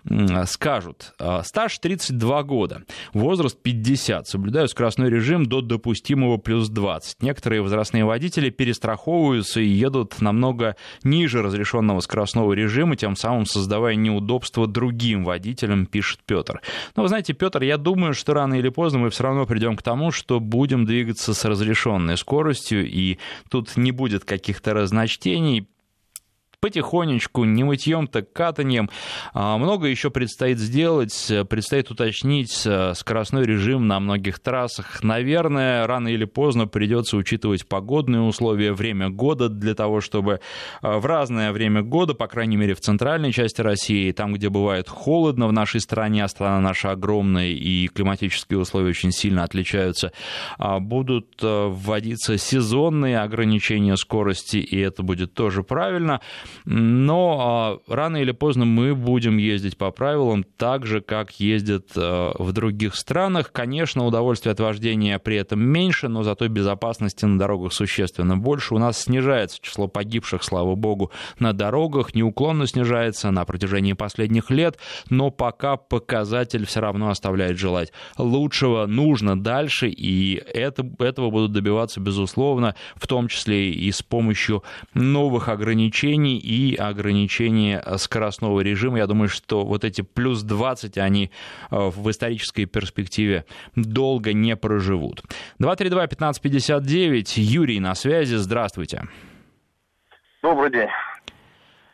э, 0.09 0.47
скажут. 0.47 1.15
Стаж 1.43 1.79
32 1.79 2.43
года, 2.43 2.83
возраст 3.13 3.61
50, 3.63 4.27
соблюдаю 4.27 4.69
скоростной 4.69 5.11
режим 5.11 5.47
до 5.47 5.61
допустимого 5.61 6.39
плюс 6.39 6.69
20. 6.69 7.23
Некоторые 7.23 7.63
возрастные 7.63 8.05
водители 8.05 8.51
перестраховываются 8.51 9.61
и 9.61 9.67
едут 9.67 10.21
намного 10.21 10.77
ниже 11.05 11.43
разрешенного 11.43 12.01
скоростного 12.01 12.53
режима, 12.53 12.97
тем 12.97 13.17
самым 13.17 13.47
создавая 13.47 13.95
неудобства 13.95 14.67
другим 14.67 15.25
водителям, 15.25 15.87
пишет 15.87 16.21
Петр. 16.27 16.61
Но 16.97 17.03
вы 17.03 17.09
знаете, 17.09 17.33
Петр, 17.33 17.63
я 17.63 17.77
думаю, 17.77 18.15
что 18.15 18.35
рано 18.35 18.55
или 18.55 18.69
поздно 18.71 19.01
мы 19.01 19.11
все 19.11 19.20
все 19.21 19.27
равно 19.27 19.45
придем 19.45 19.77
к 19.77 19.83
тому, 19.83 20.13
что 20.13 20.41
будем 20.41 20.87
двигаться 20.87 21.35
с 21.35 21.45
разрешенной 21.45 22.17
скоростью, 22.17 22.89
и 22.89 23.19
тут 23.51 23.77
не 23.77 23.93
будет 23.93 24.25
каких-то 24.25 24.73
разночтений 24.73 25.69
потихонечку, 26.61 27.45
не 27.45 27.65
мытьем, 27.65 28.07
так 28.07 28.33
катанием. 28.33 28.91
А, 29.33 29.57
много 29.57 29.87
еще 29.87 30.11
предстоит 30.11 30.59
сделать, 30.59 31.33
предстоит 31.49 31.91
уточнить 31.91 32.63
э, 32.67 32.93
скоростной 32.95 33.45
режим 33.45 33.89
на 33.89 33.99
многих 33.99 34.39
трассах. 34.39 35.03
Наверное, 35.03 35.87
рано 35.87 36.09
или 36.09 36.27
поздно 36.27 36.67
придется 36.67 37.17
учитывать 37.17 37.67
погодные 37.67 38.21
условия, 38.21 38.73
время 38.73 39.09
года 39.09 39.49
для 39.49 39.75
того, 39.75 40.01
чтобы 40.01 40.41
э, 40.83 40.99
в 40.99 41.07
разное 41.07 41.53
время 41.53 41.83
года, 41.83 42.15
по 42.15 42.27
крайней 42.27 42.57
мере 42.57 42.75
в 42.75 42.81
центральной 42.81 43.33
части 43.33 43.63
России, 43.63 44.13
там, 44.13 44.35
где 44.35 44.51
бывает 44.51 44.89
холодно 44.89 45.49
в 45.49 45.53
нашей 45.53 45.81
стране, 45.81 46.25
а 46.25 46.29
страна 46.29 46.61
наша 46.61 46.91
огромная 46.91 47.49
и 47.49 47.89
климатические 47.89 48.59
условия 48.59 48.91
очень 48.91 49.13
сильно 49.13 49.45
отличаются, 49.45 50.13
а, 50.59 50.79
будут 50.79 51.43
э, 51.43 51.67
вводиться 51.69 52.37
сезонные 52.37 53.21
ограничения 53.21 53.97
скорости, 53.97 54.59
и 54.59 54.79
это 54.79 55.03
будет 55.03 55.33
тоже 55.33 55.63
правильно. 55.63 56.21
Но 56.65 57.81
а, 57.89 57.93
рано 57.93 58.19
или 58.19 58.33
поздно 58.33 58.65
мы 58.65 58.95
будем 58.95 59.37
ездить 59.37 59.77
по 59.77 59.91
правилам 59.91 60.45
так 60.57 60.87
же, 60.87 61.01
как 61.01 61.33
ездят 61.41 61.91
а, 61.97 62.33
в 62.39 62.53
других 62.53 62.95
странах. 62.95 63.53
Конечно, 63.53 64.07
удовольствие 64.07 64.53
от 64.53 64.61
вождения 64.61 65.19
при 65.19 65.37
этом 65.37 65.61
меньше, 65.61 66.09
но 66.09 66.23
зато 66.23 66.49
безопасности 66.49 67.25
на 67.25 67.39
дорогах 67.39 67.73
существенно 67.73 68.37
больше. 68.37 68.75
У 68.75 68.79
нас 68.79 69.01
снижается 69.01 69.59
число 69.61 69.89
погибших, 69.89 70.43
слава 70.43 70.75
богу, 70.75 71.11
на 71.39 71.53
дорогах, 71.53 72.15
неуклонно 72.15 72.67
снижается 72.67 73.31
на 73.31 73.45
протяжении 73.45 73.93
последних 73.93 74.51
лет, 74.51 74.79
но 75.09 75.31
пока 75.31 75.77
показатель 75.77 76.67
все 76.67 76.81
равно 76.81 77.11
оставляет 77.11 77.59
желать 77.59 77.93
лучшего, 78.19 78.87
нужно 78.87 79.41
дальше, 79.41 79.89
и 79.89 80.43
это, 80.53 80.89
этого 80.99 81.31
будут 81.31 81.53
добиваться, 81.53 82.01
безусловно, 82.01 82.75
в 82.97 83.07
том 83.07 83.29
числе 83.29 83.71
и 83.71 83.91
с 83.93 84.03
помощью 84.03 84.63
новых 84.95 85.49
ограничений 85.49 86.40
и 86.41 86.75
ограничение 86.77 87.83
скоростного 87.99 88.61
режима. 88.61 88.99
Я 88.99 89.07
думаю, 89.07 89.29
что 89.29 89.65
вот 89.65 89.85
эти 89.85 90.03
плюс 90.03 90.43
20, 90.43 90.99
они 90.99 91.31
э, 91.71 91.77
в 91.77 92.11
исторической 92.11 92.65
перспективе 92.65 93.45
долго 93.77 94.33
не 94.33 94.57
проживут. 94.57 95.23
232-1559, 95.61 97.35
Юрий 97.37 97.81
на 97.81 97.95
связи, 97.95 98.37
здравствуйте. 98.37 99.05
Добрый 100.43 100.71
день. 100.71 100.89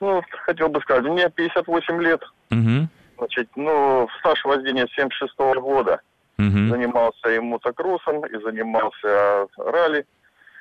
Ну, 0.01 0.23
хотел 0.45 0.69
бы 0.69 0.81
сказать, 0.81 1.05
мне 1.05 1.29
58 1.29 2.03
лет. 2.03 2.23
Угу. 2.51 2.89
Значит, 3.19 3.49
ну, 3.57 4.09
стаж 4.21 4.45
вождения 4.45 4.87
76 4.95 5.35
-го 5.39 5.61
года. 5.61 6.01
Угу. 6.39 6.69
Занимался 6.69 7.35
и 7.35 7.39
мотокроссом, 7.39 8.27
и 8.27 8.43
занимался 8.43 9.47
ралли. 9.57 10.05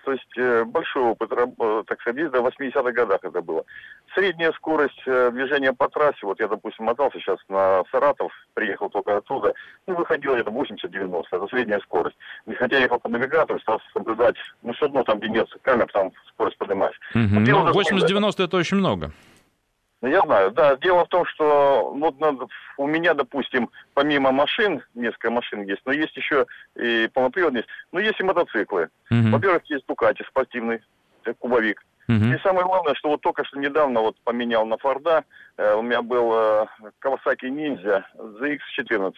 То 0.05 0.11
есть 0.11 0.37
э, 0.37 0.63
большой 0.65 1.01
опыт, 1.01 1.31
э, 1.31 1.83
так 1.87 1.99
сказать, 1.99 2.31
до 2.31 2.39
80-х 2.39 2.91
годах 2.91 3.19
это 3.23 3.41
было. 3.41 3.65
Средняя 4.13 4.51
скорость 4.51 5.01
э, 5.07 5.31
движения 5.31 5.73
по 5.73 5.89
трассе, 5.89 6.19
вот 6.21 6.39
я, 6.39 6.47
допустим, 6.47 6.85
мотался 6.85 7.19
сейчас 7.19 7.39
на 7.49 7.83
Саратов, 7.91 8.31
приехал 8.53 8.87
только 8.91 9.17
оттуда, 9.17 9.55
ну, 9.87 9.95
выходило 9.95 10.35
это 10.35 10.51
80-90, 10.51 11.23
это 11.31 11.47
средняя 11.47 11.79
скорость. 11.79 12.15
Хотя 12.59 12.75
я 12.75 12.83
ехал 12.83 12.99
по 12.99 13.09
навигатору, 13.09 13.59
стал 13.61 13.81
соблюдать, 13.93 14.35
ну, 14.61 14.73
все 14.73 14.85
равно 14.85 15.03
там, 15.03 15.17
где 15.17 15.29
нет 15.29 15.47
камер, 15.63 15.87
там 15.91 16.11
скорость 16.29 16.59
поднимаешь. 16.59 16.99
Угу. 17.15 17.39
Ну, 17.39 17.71
80-90 17.71 18.45
это 18.45 18.57
очень 18.57 18.77
много. 18.77 19.11
Ну, 20.05 20.11
я 20.11 20.21
знаю, 20.21 20.51
да. 20.51 20.75
Дело 20.75 21.05
в 21.05 21.07
том, 21.07 21.25
что 21.25 21.91
вот 21.95 22.19
надо, 22.19 22.45
у 22.77 22.85
меня, 22.85 23.15
допустим, 23.15 23.71
помимо 23.95 24.31
машин, 24.31 24.83
несколько 24.93 25.31
машин 25.31 25.63
есть, 25.63 25.81
но 25.83 25.93
есть 25.93 26.15
еще 26.15 26.45
и 26.75 27.09
полноприводные, 27.11 27.65
но 27.91 27.99
есть 27.99 28.19
и 28.19 28.23
мотоциклы. 28.23 28.89
Uh-huh. 29.09 29.31
Во-первых, 29.31 29.63
есть 29.65 29.87
Дукати 29.87 30.23
спортивный, 30.27 30.81
э, 31.25 31.33
кубовик. 31.39 31.83
Uh-huh. 32.07 32.35
И 32.35 32.39
самое 32.43 32.67
главное, 32.67 32.93
что 32.93 33.09
вот 33.09 33.21
только 33.21 33.43
что 33.45 33.57
недавно 33.57 34.01
вот 34.01 34.15
поменял 34.23 34.67
на 34.67 34.77
Форда, 34.77 35.23
э, 35.57 35.73
у 35.73 35.81
меня 35.81 36.03
был 36.03 36.31
э, 36.35 36.65
Kawasaki 37.03 37.49
Ninja 37.49 38.03
ZX-14, 38.15 39.13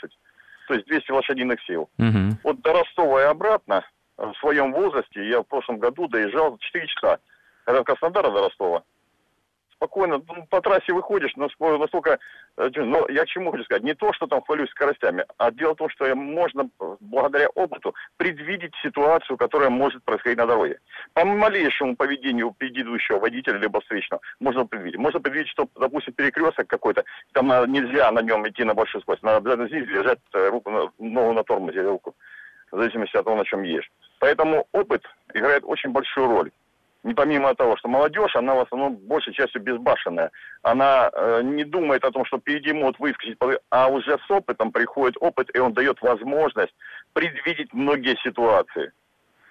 то 0.70 0.74
есть 0.74 0.88
200 0.88 1.12
лошадиных 1.12 1.62
сил. 1.64 1.90
Uh-huh. 2.00 2.32
Вот 2.46 2.62
до 2.62 2.72
Ростова 2.72 3.24
и 3.24 3.26
обратно 3.26 3.84
в 4.16 4.34
своем 4.40 4.72
возрасте 4.72 5.28
я 5.28 5.42
в 5.42 5.48
прошлом 5.48 5.80
году 5.80 6.08
доезжал 6.08 6.58
4 6.58 6.88
часа. 6.88 7.20
Это 7.66 7.82
в 7.82 7.84
Краснодара 7.84 8.32
до 8.32 8.46
Ростова 8.46 8.84
спокойно 9.78 10.22
ну, 10.28 10.46
по 10.50 10.62
трассе 10.62 10.94
выходишь, 10.94 11.36
настолько... 11.36 12.20
Э, 12.58 12.70
но 12.76 13.08
я 13.10 13.24
к 13.24 13.28
чему 13.28 13.52
хочу 13.52 13.64
сказать? 13.64 13.84
Не 13.84 13.94
то, 13.94 14.12
что 14.14 14.28
там 14.28 14.42
хвалюсь 14.42 14.70
скоростями, 14.72 15.26
а 15.38 15.52
дело 15.52 15.74
в 15.74 15.78
том, 15.78 15.90
что 15.90 16.14
можно 16.16 16.70
благодаря 17.00 17.48
опыту 17.50 17.96
предвидеть 18.18 18.74
ситуацию, 18.84 19.38
которая 19.38 19.70
может 19.70 20.04
происходить 20.04 20.38
на 20.38 20.48
дороге. 20.48 20.80
По 21.14 21.24
малейшему 21.24 21.96
поведению 21.96 22.52
предыдущего 22.52 23.20
водителя 23.20 23.58
либо 23.58 23.80
встречного 23.82 24.22
можно 24.40 24.66
предвидеть. 24.66 25.00
Можно 25.00 25.20
предвидеть, 25.20 25.50
что, 25.50 25.68
допустим, 25.80 26.14
перекресток 26.14 26.68
какой-то, 26.68 27.04
там 27.34 27.48
нельзя 27.72 28.12
на 28.12 28.22
нем 28.22 28.48
идти 28.48 28.64
на 28.64 28.74
большую 28.74 29.02
скорость. 29.02 29.24
Надо 29.24 29.38
обязательно 29.38 29.68
здесь 29.68 29.88
держать 29.88 30.20
э, 30.34 30.50
руку, 30.50 30.92
ногу 30.98 31.34
на 31.34 31.44
тормозе, 31.44 31.82
руку, 31.82 32.16
в 32.72 32.80
зависимости 32.80 33.16
от 33.16 33.26
того, 33.26 33.38
на 33.38 33.46
чем 33.46 33.64
едешь. 33.64 33.90
Поэтому 34.20 34.68
опыт 34.72 35.04
играет 35.34 35.64
очень 35.64 35.92
большую 35.92 36.28
роль 36.28 36.52
помимо 37.16 37.56
того, 37.56 37.78
что 37.78 37.88
молодежь, 37.88 38.36
она 38.36 38.56
в 38.56 38.62
основном 38.62 38.96
большей 38.96 39.34
частью 39.34 39.62
безбашенная. 39.62 40.32
Она 40.62 41.10
э, 41.14 41.42
не 41.44 41.64
думает 41.64 42.04
о 42.04 42.12
том, 42.12 42.26
что 42.26 42.38
впереди 42.38 42.74
могут 42.74 43.00
выскочить, 43.00 43.38
а 43.70 43.88
уже 43.88 44.18
с 44.18 44.32
опытом 44.32 44.72
приходит 44.72 45.18
опыт, 45.20 45.50
и 45.54 45.60
он 45.60 45.74
дает 45.74 46.02
возможность 46.02 46.74
предвидеть 47.14 47.74
многие 47.74 48.16
ситуации. 48.24 48.92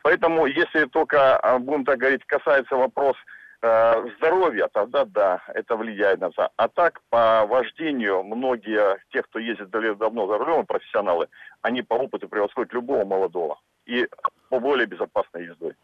Поэтому, 0.03 0.47
если 0.47 0.85
только, 0.85 1.37
а, 1.37 1.59
будем 1.59 1.85
так 1.85 1.99
говорить, 1.99 2.25
касается 2.27 2.77
вопрос 2.77 3.17
э, 3.63 4.09
здоровья, 4.19 4.69
тогда 4.73 5.05
да, 5.05 5.43
это 5.49 5.77
влияет 5.77 6.21
на 6.21 6.27
это. 6.27 6.51
А 6.57 6.69
так, 6.69 7.01
по 7.11 7.45
вождению, 7.47 8.23
многие, 8.23 8.99
тех, 9.11 9.27
кто 9.27 9.41
ездит 9.41 9.71
давно 9.71 10.29
за 10.29 10.39
рулем, 10.39 10.65
профессионалы, 10.67 11.27
они 11.63 11.83
по 11.83 11.95
опыту 11.95 12.29
превосходят 12.29 12.73
любого 12.73 13.05
молодого. 13.05 13.59
И 13.87 14.09
по 14.49 14.61
более 14.61 14.87
безопасной 14.87 15.47
ездой. 15.47 15.75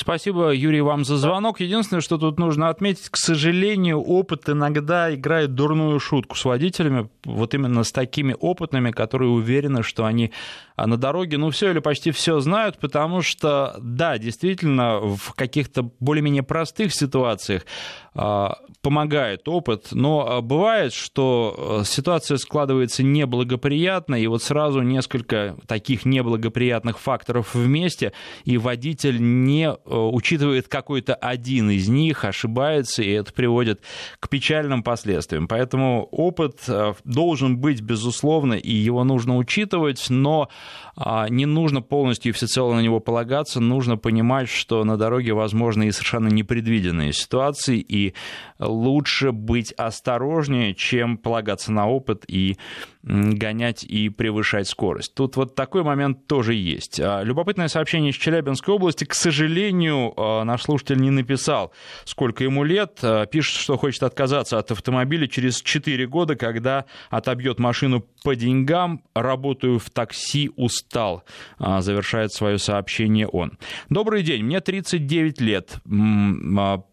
Спасибо, 0.00 0.52
Юрий, 0.52 0.80
вам 0.80 1.04
за 1.04 1.16
звонок. 1.16 1.58
Единственное, 1.58 2.00
что 2.00 2.18
тут 2.18 2.38
нужно 2.38 2.68
отметить, 2.68 3.08
к 3.08 3.16
сожалению, 3.16 4.00
опыт 4.00 4.48
иногда 4.48 5.12
играет 5.12 5.56
дурную 5.56 5.98
шутку 5.98 6.36
с 6.36 6.44
водителями, 6.44 7.08
вот 7.24 7.52
именно 7.54 7.82
с 7.82 7.90
такими 7.90 8.34
опытными, 8.38 8.92
которые 8.92 9.30
уверены, 9.30 9.82
что 9.82 10.04
они 10.04 10.30
а, 10.76 10.86
на 10.86 10.98
дороге, 10.98 11.36
ну, 11.36 11.50
все 11.50 11.72
или 11.72 11.80
почти 11.80 12.12
все 12.12 12.38
знают, 12.38 12.78
потому 12.78 13.22
что, 13.22 13.76
да, 13.82 14.18
действительно, 14.18 15.00
в 15.00 15.34
каких-то 15.34 15.90
более-менее 15.98 16.44
простых 16.44 16.94
ситуациях 16.94 17.66
а, 18.14 18.58
помогает 18.82 19.48
опыт, 19.48 19.88
но 19.90 20.28
а, 20.28 20.40
бывает, 20.42 20.92
что 20.92 21.82
ситуация 21.84 22.36
складывается 22.36 23.02
неблагоприятно, 23.02 24.14
и 24.14 24.28
вот 24.28 24.44
сразу 24.44 24.80
несколько 24.82 25.56
таких 25.66 26.04
неблагоприятных 26.04 27.00
факторов 27.00 27.56
вместе, 27.56 28.12
и 28.44 28.58
водитель 28.58 29.16
не 29.20 29.76
Э, 29.87 29.87
учитывает 29.94 30.68
какой-то 30.68 31.14
один 31.14 31.70
из 31.70 31.88
них, 31.88 32.24
ошибается, 32.24 33.02
и 33.02 33.10
это 33.10 33.32
приводит 33.32 33.80
к 34.20 34.28
печальным 34.28 34.82
последствиям. 34.82 35.48
Поэтому 35.48 36.08
опыт 36.10 36.60
э, 36.68 36.94
должен 37.04 37.58
быть, 37.58 37.80
безусловно, 37.80 38.54
и 38.54 38.72
его 38.72 39.04
нужно 39.04 39.36
учитывать, 39.36 40.06
но 40.08 40.48
не 41.28 41.46
нужно 41.46 41.80
полностью 41.80 42.30
и 42.30 42.32
всецело 42.32 42.74
на 42.74 42.80
него 42.80 43.00
полагаться, 43.00 43.60
нужно 43.60 43.96
понимать, 43.96 44.48
что 44.48 44.84
на 44.84 44.96
дороге 44.96 45.32
возможны 45.32 45.88
и 45.88 45.92
совершенно 45.92 46.28
непредвиденные 46.28 47.12
ситуации, 47.12 47.78
и 47.78 48.14
лучше 48.58 49.32
быть 49.32 49.72
осторожнее, 49.72 50.74
чем 50.74 51.16
полагаться 51.18 51.72
на 51.72 51.88
опыт 51.88 52.24
и 52.26 52.56
гонять 53.02 53.84
и 53.84 54.10
превышать 54.10 54.68
скорость. 54.68 55.14
Тут 55.14 55.36
вот 55.36 55.54
такой 55.54 55.82
момент 55.82 56.26
тоже 56.26 56.54
есть. 56.54 57.00
А, 57.00 57.22
любопытное 57.22 57.68
сообщение 57.68 58.10
из 58.10 58.16
Челябинской 58.16 58.74
области. 58.74 59.04
К 59.04 59.14
сожалению, 59.14 60.12
а, 60.16 60.44
наш 60.44 60.62
слушатель 60.62 60.98
не 60.98 61.10
написал, 61.10 61.72
сколько 62.04 62.44
ему 62.44 62.64
лет. 62.64 62.98
А, 63.02 63.24
пишет, 63.26 63.56
что 63.56 63.78
хочет 63.78 64.02
отказаться 64.02 64.58
от 64.58 64.70
автомобиля 64.72 65.26
через 65.26 65.62
4 65.62 66.06
года, 66.06 66.36
когда 66.36 66.84
отобьет 67.08 67.58
машину 67.58 68.04
по 68.24 68.36
деньгам. 68.36 69.02
Работаю 69.14 69.78
в 69.78 69.88
такси, 69.90 70.50
устал. 70.56 70.87
Завершает 71.58 72.32
свое 72.32 72.58
сообщение 72.58 73.26
он. 73.28 73.58
Добрый 73.88 74.22
день, 74.22 74.44
мне 74.44 74.60
39 74.60 75.40
лет 75.40 75.76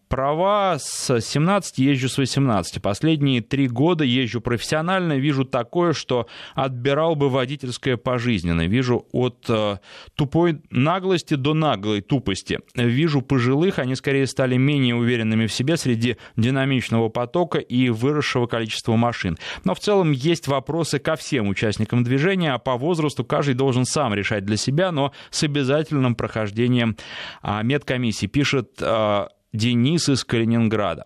права 0.08 0.78
с 0.78 1.20
17, 1.20 1.78
езжу 1.78 2.08
с 2.08 2.18
18. 2.18 2.80
Последние 2.80 3.40
три 3.40 3.68
года 3.68 4.04
езжу 4.04 4.40
профессионально, 4.40 5.18
вижу 5.18 5.44
такое, 5.44 5.92
что 5.92 6.26
отбирал 6.54 7.16
бы 7.16 7.28
водительское 7.28 7.96
пожизненно. 7.96 8.66
Вижу 8.66 9.06
от 9.12 9.46
э, 9.48 9.78
тупой 10.14 10.60
наглости 10.70 11.34
до 11.34 11.54
наглой 11.54 12.00
тупости. 12.00 12.60
Вижу 12.74 13.22
пожилых, 13.22 13.78
они 13.78 13.94
скорее 13.94 14.26
стали 14.26 14.56
менее 14.56 14.94
уверенными 14.94 15.46
в 15.46 15.52
себе 15.52 15.76
среди 15.76 16.16
динамичного 16.36 17.08
потока 17.08 17.58
и 17.58 17.88
выросшего 17.90 18.46
количества 18.46 18.96
машин. 18.96 19.36
Но 19.64 19.74
в 19.74 19.80
целом 19.80 20.12
есть 20.12 20.46
вопросы 20.48 20.98
ко 20.98 21.16
всем 21.16 21.48
участникам 21.48 22.04
движения, 22.04 22.52
а 22.52 22.58
по 22.58 22.76
возрасту 22.76 23.24
каждый 23.24 23.54
должен 23.54 23.84
сам 23.84 24.14
решать 24.14 24.44
для 24.44 24.56
себя, 24.56 24.92
но 24.92 25.12
с 25.30 25.42
обязательным 25.42 26.14
прохождением 26.14 26.96
а, 27.42 27.62
медкомиссии. 27.62 28.26
Пишет 28.26 28.78
э, 28.80 29.26
Денис 29.52 30.08
из 30.08 30.24
Калининграда. 30.24 31.04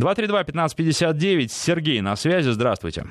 232-1559, 0.00 1.48
Сергей 1.48 2.00
на 2.00 2.16
связи, 2.16 2.50
здравствуйте. 2.50 3.04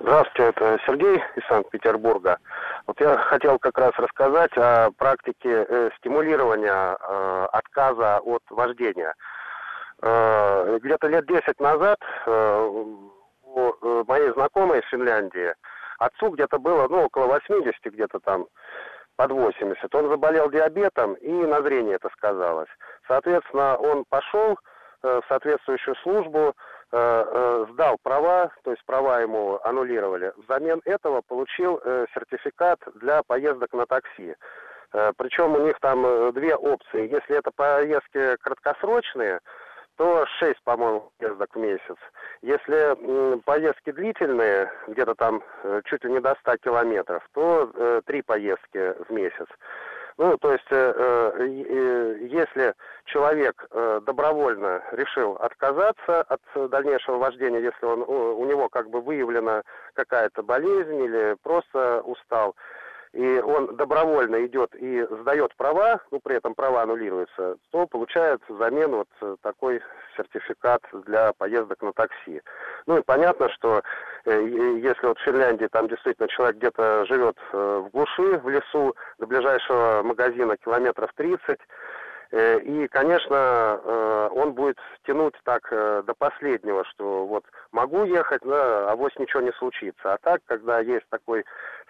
Здравствуйте, 0.00 0.50
это 0.50 0.78
Сергей 0.86 1.16
из 1.36 1.46
Санкт-Петербурга. 1.48 2.38
Вот 2.86 3.00
я 3.00 3.18
хотел 3.18 3.58
как 3.58 3.76
раз 3.78 3.92
рассказать 3.96 4.52
о 4.56 4.90
практике 4.96 5.66
э, 5.68 5.90
стимулирования 5.98 6.96
э, 6.96 7.46
отказа 7.52 8.18
от 8.18 8.42
вождения. 8.50 9.14
Э, 10.00 10.78
где-то 10.80 11.08
лет 11.08 11.26
10 11.26 11.60
назад 11.60 11.98
э, 12.26 12.70
у 13.42 13.74
э, 13.82 14.04
моей 14.06 14.30
знакомой 14.32 14.78
из 14.80 14.88
Финляндии 14.88 15.52
отцу 15.98 16.30
где-то 16.30 16.58
было, 16.58 16.86
ну, 16.88 17.04
около 17.04 17.26
80 17.26 17.74
где-то 17.86 18.20
там, 18.20 18.46
под 19.18 19.32
80. 19.32 19.94
Он 19.96 20.08
заболел 20.08 20.48
диабетом, 20.48 21.14
и 21.14 21.32
на 21.32 21.60
зрение 21.62 21.96
это 21.96 22.08
сказалось. 22.10 22.68
Соответственно, 23.08 23.76
он 23.76 24.04
пошел 24.08 24.56
э, 25.02 25.20
в 25.20 25.28
соответствующую 25.28 25.96
службу, 25.96 26.54
э, 26.92 26.96
э, 26.96 27.66
сдал 27.72 27.96
права, 28.00 28.52
то 28.62 28.70
есть 28.70 28.84
права 28.86 29.20
ему 29.20 29.58
аннулировали. 29.64 30.32
Взамен 30.36 30.80
этого 30.84 31.20
получил 31.22 31.80
сертификат 32.14 32.78
для 32.94 33.22
поездок 33.24 33.72
на 33.72 33.86
такси. 33.86 34.36
Причем 35.18 35.54
у 35.54 35.66
них 35.66 35.78
там 35.80 36.32
две 36.32 36.54
опции. 36.54 37.12
Если 37.12 37.36
это 37.36 37.50
поездки 37.50 38.36
краткосрочные, 38.36 39.40
то 39.98 40.24
6, 40.38 40.62
по-моему, 40.62 41.10
поездок 41.18 41.54
в 41.54 41.58
месяц. 41.58 41.96
Если 42.40 43.42
поездки 43.42 43.90
длительные, 43.90 44.70
где-то 44.86 45.16
там 45.16 45.42
э, 45.64 45.82
чуть 45.86 46.04
ли 46.04 46.12
не 46.12 46.20
до 46.20 46.36
100 46.40 46.58
километров, 46.58 47.28
то 47.34 47.70
э, 47.74 48.00
3 48.06 48.22
поездки 48.22 48.94
в 49.08 49.10
месяц. 49.10 49.46
Ну, 50.16 50.38
то 50.38 50.52
есть, 50.52 50.66
э, 50.70 52.18
если 52.30 52.74
человек 53.06 53.68
добровольно 54.04 54.82
решил 54.92 55.32
отказаться 55.32 56.22
от 56.22 56.40
дальнейшего 56.70 57.18
вождения, 57.18 57.60
если 57.60 57.86
он, 57.86 58.02
у 58.02 58.44
него 58.44 58.68
как 58.68 58.90
бы 58.90 59.00
выявлена 59.00 59.62
какая-то 59.94 60.42
болезнь 60.42 61.04
или 61.04 61.36
просто 61.42 62.02
устал, 62.02 62.54
и 63.12 63.38
он 63.40 63.76
добровольно 63.76 64.44
идет 64.46 64.74
и 64.74 65.06
сдает 65.20 65.54
права, 65.56 66.00
ну, 66.10 66.20
при 66.20 66.36
этом 66.36 66.54
права 66.54 66.82
аннулируются, 66.82 67.56
то 67.70 67.86
получает 67.86 68.40
взамен 68.48 68.90
вот 68.90 69.08
э, 69.20 69.36
такой 69.42 69.80
сертификат 70.16 70.82
для 71.06 71.32
поездок 71.32 71.80
на 71.82 71.92
такси. 71.92 72.42
Ну 72.86 72.98
и 72.98 73.02
понятно, 73.02 73.48
что 73.50 73.82
э, 74.24 74.78
если 74.82 75.06
вот 75.06 75.18
в 75.18 75.22
Финляндии 75.22 75.66
там 75.66 75.88
действительно 75.88 76.28
человек 76.28 76.56
где-то 76.56 77.06
живет 77.06 77.36
э, 77.52 77.82
в 77.84 77.90
глуши, 77.90 78.38
в 78.38 78.48
лесу, 78.48 78.94
до 79.18 79.26
ближайшего 79.26 80.02
магазина 80.02 80.56
километров 80.56 81.10
30, 81.14 81.40
Э, 81.48 81.58
и, 82.30 82.88
конечно, 82.88 83.80
э, 83.82 84.28
он 84.32 84.52
будет 84.52 84.78
тянуть 85.06 85.34
так 85.44 85.66
э, 85.70 86.02
до 86.04 86.14
последнего, 86.14 86.84
что 86.84 87.26
вот 87.26 87.44
могу 87.72 88.04
ехать, 88.04 88.42
да, 88.44 88.90
а 88.90 88.96
вось 88.96 89.16
ничего 89.18 89.40
не 89.40 89.52
случится. 89.52 90.12
А 90.12 90.18
так, 90.18 90.42
когда 90.44 90.80
есть 90.80 91.08
такой 91.08 91.44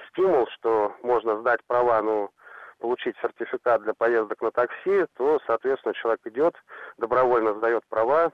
стимул, 0.08 0.46
что 0.48 0.94
можно 1.02 1.40
сдать 1.40 1.60
права, 1.66 2.00
ну, 2.02 2.30
получить 2.78 3.16
сертификат 3.20 3.82
для 3.82 3.94
поездок 3.94 4.40
на 4.40 4.52
такси, 4.52 5.06
то, 5.16 5.40
соответственно, 5.46 5.94
человек 5.94 6.20
идет, 6.26 6.54
добровольно 6.98 7.54
сдает 7.54 7.82
права, 7.88 8.30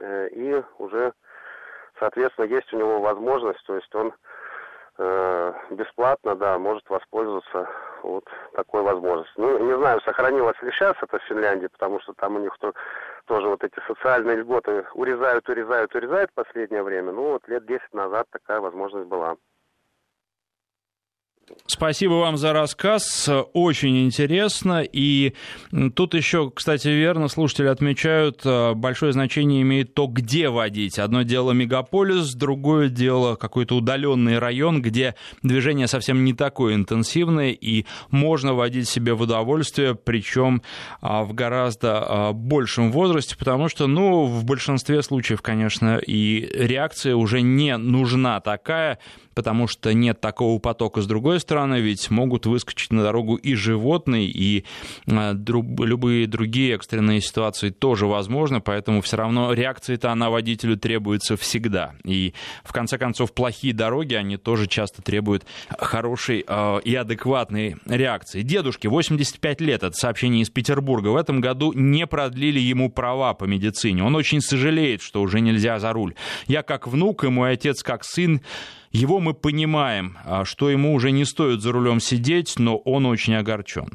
и 0.00 0.62
уже, 0.78 1.12
соответственно, 1.98 2.46
есть 2.46 2.72
у 2.72 2.78
него 2.78 3.00
возможность, 3.00 3.62
то 3.66 3.76
есть 3.76 3.94
он 3.94 4.14
Э, 4.96 5.52
бесплатно, 5.70 6.36
да, 6.36 6.56
может 6.56 6.88
воспользоваться 6.88 7.68
вот 8.04 8.24
такой 8.54 8.82
возможностью. 8.82 9.34
Ну, 9.42 9.58
не 9.58 9.76
знаю, 9.76 10.00
сохранилось 10.02 10.60
ли 10.62 10.70
сейчас 10.72 10.94
это 11.02 11.18
в 11.18 11.22
Финляндии, 11.24 11.66
потому 11.66 12.00
что 12.00 12.12
там 12.14 12.36
у 12.36 12.38
них 12.38 12.56
то, 12.60 12.72
тоже 13.26 13.48
вот 13.48 13.64
эти 13.64 13.78
социальные 13.86 14.36
льготы 14.36 14.84
урезают, 14.94 15.48
урезают, 15.48 15.94
урезают 15.94 16.30
в 16.30 16.34
последнее 16.34 16.82
время. 16.82 17.12
Ну, 17.12 17.32
вот 17.32 17.48
лет 17.48 17.66
10 17.66 17.94
назад 17.94 18.26
такая 18.30 18.60
возможность 18.60 19.08
была. 19.08 19.36
Спасибо 21.66 22.14
вам 22.14 22.36
за 22.36 22.52
рассказ, 22.52 23.28
очень 23.54 24.04
интересно. 24.04 24.82
И 24.82 25.32
тут 25.94 26.14
еще, 26.14 26.50
кстати, 26.50 26.88
верно, 26.88 27.28
слушатели 27.28 27.68
отмечают, 27.68 28.42
э, 28.44 28.74
большое 28.74 29.12
значение 29.12 29.62
имеет 29.62 29.94
то, 29.94 30.06
где 30.06 30.50
водить. 30.50 30.98
Одно 30.98 31.22
дело 31.22 31.52
мегаполис, 31.52 32.34
другое 32.34 32.90
дело 32.90 33.36
какой-то 33.36 33.76
удаленный 33.76 34.38
район, 34.38 34.82
где 34.82 35.14
движение 35.42 35.86
совсем 35.86 36.22
не 36.24 36.34
такое 36.34 36.74
интенсивное, 36.74 37.52
и 37.52 37.86
можно 38.10 38.52
водить 38.52 38.88
себе 38.88 39.14
в 39.14 39.22
удовольствие, 39.22 39.94
причем 39.94 40.62
а, 41.00 41.24
в 41.24 41.32
гораздо 41.32 41.98
а, 41.98 42.32
большем 42.32 42.92
возрасте, 42.92 43.36
потому 43.38 43.70
что, 43.70 43.86
ну, 43.86 44.26
в 44.26 44.44
большинстве 44.44 45.02
случаев, 45.02 45.40
конечно, 45.40 45.96
и 45.96 46.46
реакция 46.54 47.16
уже 47.16 47.40
не 47.40 47.76
нужна 47.78 48.40
такая, 48.40 48.98
потому 49.34 49.66
что 49.66 49.92
нет 49.92 50.20
такого 50.20 50.58
потока 50.58 51.00
с 51.00 51.06
другой 51.06 51.40
стороны, 51.40 51.80
ведь 51.80 52.10
могут 52.10 52.46
выскочить 52.46 52.92
на 52.92 53.02
дорогу 53.02 53.36
и 53.36 53.54
животные, 53.54 54.26
и 54.26 54.64
а, 55.06 55.34
любые 55.34 56.26
другие 56.26 56.74
экстренные 56.74 57.20
ситуации 57.20 57.70
тоже 57.70 58.06
возможны, 58.06 58.60
поэтому 58.60 59.00
все 59.00 59.16
равно 59.16 59.52
реакция-то 59.52 60.10
она 60.10 60.30
водителю 60.30 60.76
требуется 60.76 61.36
всегда. 61.36 61.94
И 62.04 62.34
в 62.62 62.72
конце 62.72 62.98
концов 62.98 63.32
плохие 63.32 63.74
дороги, 63.74 64.14
они 64.14 64.36
тоже 64.36 64.66
часто 64.66 65.02
требуют 65.02 65.44
хорошей 65.78 66.44
э, 66.46 66.80
и 66.84 66.94
адекватной 66.94 67.76
реакции. 67.86 68.42
Дедушке 68.42 68.88
85 68.88 69.60
лет, 69.60 69.82
это 69.82 69.94
сообщение 69.94 70.42
из 70.42 70.50
Петербурга, 70.50 71.08
в 71.08 71.16
этом 71.16 71.40
году 71.40 71.72
не 71.72 72.06
продлили 72.06 72.60
ему 72.60 72.90
права 72.90 73.34
по 73.34 73.44
медицине. 73.44 74.02
Он 74.02 74.14
очень 74.16 74.40
сожалеет, 74.40 75.02
что 75.02 75.20
уже 75.20 75.40
нельзя 75.40 75.78
за 75.78 75.92
руль. 75.92 76.14
Я 76.46 76.62
как 76.62 76.86
внук 76.86 77.24
и 77.24 77.28
мой 77.28 77.52
отец 77.52 77.82
как 77.82 78.04
сын 78.04 78.40
его 78.94 79.18
мы 79.18 79.34
понимаем, 79.34 80.16
а, 80.24 80.44
что 80.44 80.70
ему 80.70 80.94
уже 80.94 81.10
не 81.10 81.24
стоит 81.24 81.60
за 81.60 81.72
рулем 81.72 81.98
сидеть, 81.98 82.54
но 82.58 82.76
он 82.76 83.06
очень 83.06 83.34
огорчен. 83.34 83.88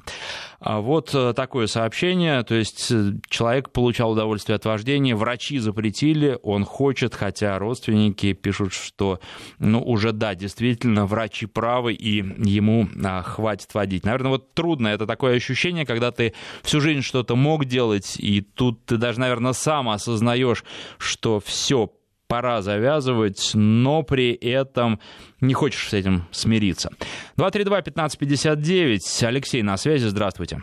А 0.60 0.82
вот 0.82 1.12
э, 1.16 1.34
такое 1.34 1.68
сообщение, 1.68 2.44
то 2.44 2.54
есть 2.54 2.92
э, 2.92 3.14
человек 3.30 3.72
получал 3.72 4.12
удовольствие 4.12 4.58
от 4.58 4.66
вождения, 4.66 5.16
врачи 5.16 5.58
запретили, 5.58 6.38
он 6.44 6.66
хочет, 6.66 7.16
хотя 7.16 7.58
родственники 7.58 8.34
пишут, 8.34 8.74
что, 8.74 9.22
ну, 9.58 9.82
уже 9.82 10.12
да, 10.12 10.36
действительно, 10.36 11.06
врачи 11.06 11.46
правы, 11.46 11.94
и 11.94 12.18
ему 12.18 12.90
а, 13.02 13.22
хватит 13.22 13.74
водить. 13.74 14.04
Наверное, 14.04 14.32
вот 14.32 14.54
трудно, 14.54 14.90
это 14.90 15.08
такое 15.08 15.38
ощущение, 15.38 15.86
когда 15.86 16.12
ты 16.12 16.34
всю 16.62 16.82
жизнь 16.82 17.04
что-то 17.04 17.38
мог 17.38 17.64
делать, 17.64 18.18
и 18.20 18.42
тут 18.42 18.84
ты 18.86 18.98
даже, 18.98 19.22
наверное, 19.22 19.54
сам 19.54 19.88
осознаешь, 19.88 20.66
что 20.98 21.40
все, 21.40 21.90
пора 22.30 22.62
завязывать, 22.62 23.52
но 23.56 24.04
при 24.04 24.34
этом 24.34 25.00
не 25.42 25.56
хочешь 25.56 25.90
с 25.90 25.94
этим 25.94 26.28
смириться. 26.32 26.92
232-1559. 27.38 29.26
Алексей 29.26 29.64
на 29.64 29.76
связи, 29.78 30.06
здравствуйте. 30.06 30.62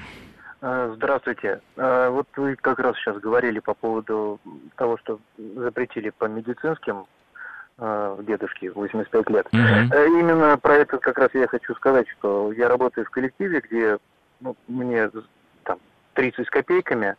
А, 0.63 0.93
здравствуйте. 0.95 1.61
А, 1.77 2.09
вот 2.11 2.29
вы 2.37 2.55
как 2.55 2.79
раз 2.79 2.97
сейчас 2.97 3.19
говорили 3.19 3.59
по 3.59 3.75
поводу 3.75 4.41
того, 4.77 4.97
что 4.99 5.19
запретили 5.57 6.11
по 6.11 6.27
медицинским 6.27 7.07
а, 7.79 8.17
дедушке 8.23 8.71
85 8.71 9.31
лет. 9.31 9.47
Угу. 9.53 9.59
Именно 10.21 10.57
про 10.59 10.77
это 10.77 10.99
как 10.99 11.19
раз 11.19 11.31
я 11.35 11.49
хочу 11.49 11.75
сказать, 11.75 12.07
что 12.17 12.53
я 12.53 12.69
работаю 12.69 13.05
в 13.07 13.11
коллективе, 13.11 13.61
где 13.69 13.99
ну, 14.41 14.57
мне 14.69 15.11
там 15.65 15.81
30 16.15 16.47
с 16.47 16.51
копейками, 16.51 17.17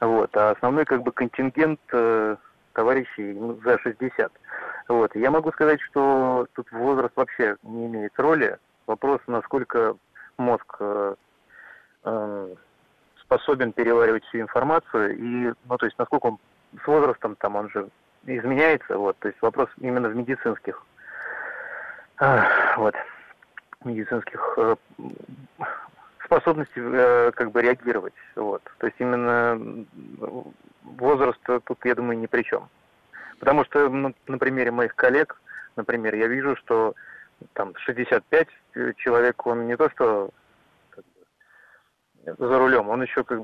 вот, 0.00 0.34
а 0.38 0.52
основной 0.52 0.86
как 0.86 1.02
бы 1.02 1.12
контингент 1.12 1.80
э, 1.92 2.36
товарищей 2.72 3.36
за 3.64 3.78
60. 3.78 4.32
Вот. 4.88 5.14
Я 5.14 5.30
могу 5.30 5.52
сказать, 5.52 5.80
что 5.80 6.46
тут 6.54 6.70
возраст 6.72 7.14
вообще 7.16 7.56
не 7.62 7.86
имеет 7.86 8.12
роли. 8.18 8.58
Вопрос, 8.86 9.20
насколько 9.26 9.96
мозг 10.36 10.76
э, 10.80 11.14
э, 12.04 12.54
способен 13.20 13.72
переваривать 13.72 14.24
всю 14.24 14.40
информацию 14.40 15.16
и, 15.16 15.54
ну, 15.68 15.78
то 15.78 15.86
есть, 15.86 15.98
насколько 15.98 16.26
он 16.26 16.38
с 16.82 16.86
возрастом 16.86 17.36
там 17.36 17.56
он 17.56 17.70
же 17.70 17.88
изменяется, 18.26 18.98
вот, 18.98 19.16
то 19.18 19.28
есть 19.28 19.40
вопрос 19.40 19.68
именно 19.80 20.08
в 20.08 20.16
медицинских, 20.16 20.84
э, 22.20 22.40
вот, 22.76 22.94
медицинских 23.84 24.54
э, 24.56 24.76
способности 26.24 26.72
э, 26.76 27.30
как 27.32 27.52
бы 27.52 27.62
реагировать, 27.62 28.14
вот, 28.34 28.62
то 28.78 28.86
есть 28.86 28.96
именно 28.98 29.86
возраст 30.98 31.40
тут, 31.42 31.78
я 31.84 31.94
думаю, 31.94 32.18
ни 32.18 32.26
при 32.26 32.42
чем. 32.42 32.68
Потому 33.38 33.64
что 33.64 33.88
ну, 33.88 34.14
на 34.26 34.38
примере 34.38 34.70
моих 34.70 34.94
коллег, 34.94 35.40
например, 35.76 36.14
я 36.14 36.26
вижу, 36.26 36.56
что 36.56 36.94
там 37.54 37.74
65 37.76 38.48
человек, 38.96 39.46
он 39.46 39.66
не 39.66 39.76
то 39.76 39.88
что 39.90 40.30
как 40.90 41.04
бы, 41.04 42.46
за 42.46 42.58
рулем, 42.58 42.88
он 42.88 43.02
еще 43.02 43.24
как 43.24 43.40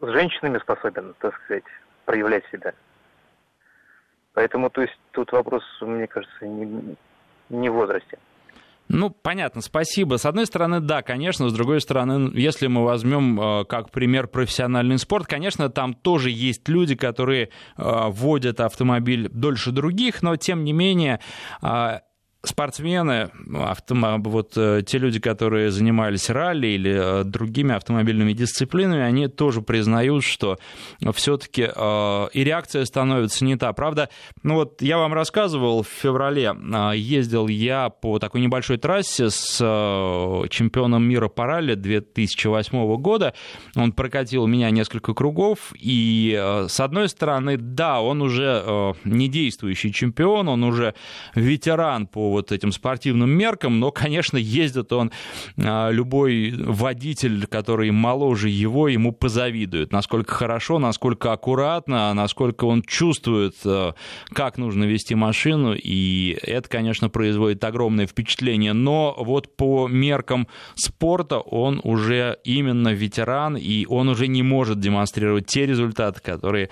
с 0.00 0.06
женщинами 0.08 0.58
способен, 0.58 1.14
так 1.18 1.34
сказать, 1.42 1.64
проявлять 2.04 2.44
себя. 2.52 2.74
Поэтому, 4.34 4.68
то 4.68 4.82
есть, 4.82 4.98
тут 5.12 5.32
вопрос, 5.32 5.64
мне 5.80 6.06
кажется, 6.06 6.46
не, 6.46 6.96
не 7.48 7.70
в 7.70 7.72
возрасте. 7.72 8.18
Ну, 8.88 9.10
понятно, 9.10 9.62
спасибо. 9.62 10.16
С 10.16 10.26
одной 10.26 10.46
стороны, 10.46 10.80
да, 10.80 11.02
конечно, 11.02 11.48
с 11.48 11.52
другой 11.52 11.80
стороны, 11.80 12.30
если 12.34 12.68
мы 12.68 12.84
возьмем 12.84 13.40
э, 13.40 13.64
как 13.64 13.90
пример 13.90 14.28
профессиональный 14.28 14.98
спорт, 14.98 15.26
конечно, 15.26 15.68
там 15.68 15.92
тоже 15.92 16.30
есть 16.30 16.68
люди, 16.68 16.94
которые 16.94 17.50
э, 17.76 18.08
водят 18.08 18.60
автомобиль 18.60 19.28
дольше 19.28 19.72
других, 19.72 20.22
но 20.22 20.36
тем 20.36 20.62
не 20.62 20.72
менее 20.72 21.20
э, 21.62 21.98
спортсмены, 22.48 23.30
автом... 23.54 24.22
вот 24.22 24.52
э, 24.56 24.82
те 24.86 24.98
люди, 24.98 25.18
которые 25.20 25.70
занимались 25.70 26.30
ралли 26.30 26.68
или 26.68 27.20
э, 27.20 27.24
другими 27.24 27.74
автомобильными 27.74 28.32
дисциплинами, 28.32 29.02
они 29.02 29.28
тоже 29.28 29.62
признают, 29.62 30.24
что 30.24 30.58
все-таки 31.14 31.68
э, 31.74 32.28
и 32.32 32.44
реакция 32.44 32.84
становится 32.84 33.44
не 33.44 33.56
та. 33.56 33.72
Правда, 33.72 34.08
ну 34.42 34.54
вот 34.54 34.82
я 34.82 34.98
вам 34.98 35.14
рассказывал, 35.14 35.82
в 35.82 35.88
феврале 35.88 36.54
ездил 36.94 37.48
я 37.48 37.88
по 37.88 38.18
такой 38.18 38.40
небольшой 38.40 38.78
трассе 38.78 39.30
с 39.30 39.58
чемпионом 40.50 41.04
мира 41.04 41.28
по 41.28 41.46
ралли 41.46 41.74
2008 41.74 42.96
года. 42.96 43.34
Он 43.74 43.92
прокатил 43.92 44.46
меня 44.46 44.70
несколько 44.70 45.14
кругов, 45.14 45.72
и 45.74 46.34
с 46.68 46.80
одной 46.80 47.08
стороны, 47.08 47.56
да, 47.56 48.00
он 48.00 48.22
уже 48.22 48.94
не 49.04 49.28
действующий 49.28 49.92
чемпион, 49.92 50.48
он 50.48 50.64
уже 50.64 50.94
ветеран 51.34 52.06
по 52.06 52.35
вот 52.36 52.52
этим 52.52 52.70
спортивным 52.72 53.30
меркам, 53.30 53.80
но, 53.80 53.90
конечно, 53.90 54.36
ездит 54.36 54.92
он, 54.92 55.10
а, 55.58 55.90
любой 55.90 56.52
водитель, 56.56 57.46
который 57.46 57.90
моложе 57.90 58.48
его, 58.48 58.88
ему 58.88 59.12
позавидует, 59.12 59.92
насколько 59.92 60.34
хорошо, 60.34 60.78
насколько 60.78 61.32
аккуратно, 61.32 62.12
насколько 62.14 62.64
он 62.64 62.82
чувствует, 62.82 63.54
а, 63.64 63.94
как 64.32 64.58
нужно 64.58 64.84
вести 64.84 65.14
машину, 65.14 65.74
и 65.74 66.38
это, 66.42 66.68
конечно, 66.68 67.08
производит 67.08 67.64
огромное 67.64 68.06
впечатление, 68.06 68.72
но 68.72 69.14
вот 69.18 69.56
по 69.56 69.88
меркам 69.88 70.46
спорта 70.74 71.38
он 71.38 71.80
уже 71.82 72.38
именно 72.44 72.92
ветеран, 72.92 73.56
и 73.56 73.86
он 73.86 74.08
уже 74.08 74.26
не 74.26 74.42
может 74.42 74.78
демонстрировать 74.78 75.46
те 75.46 75.66
результаты, 75.66 76.20
которые 76.20 76.68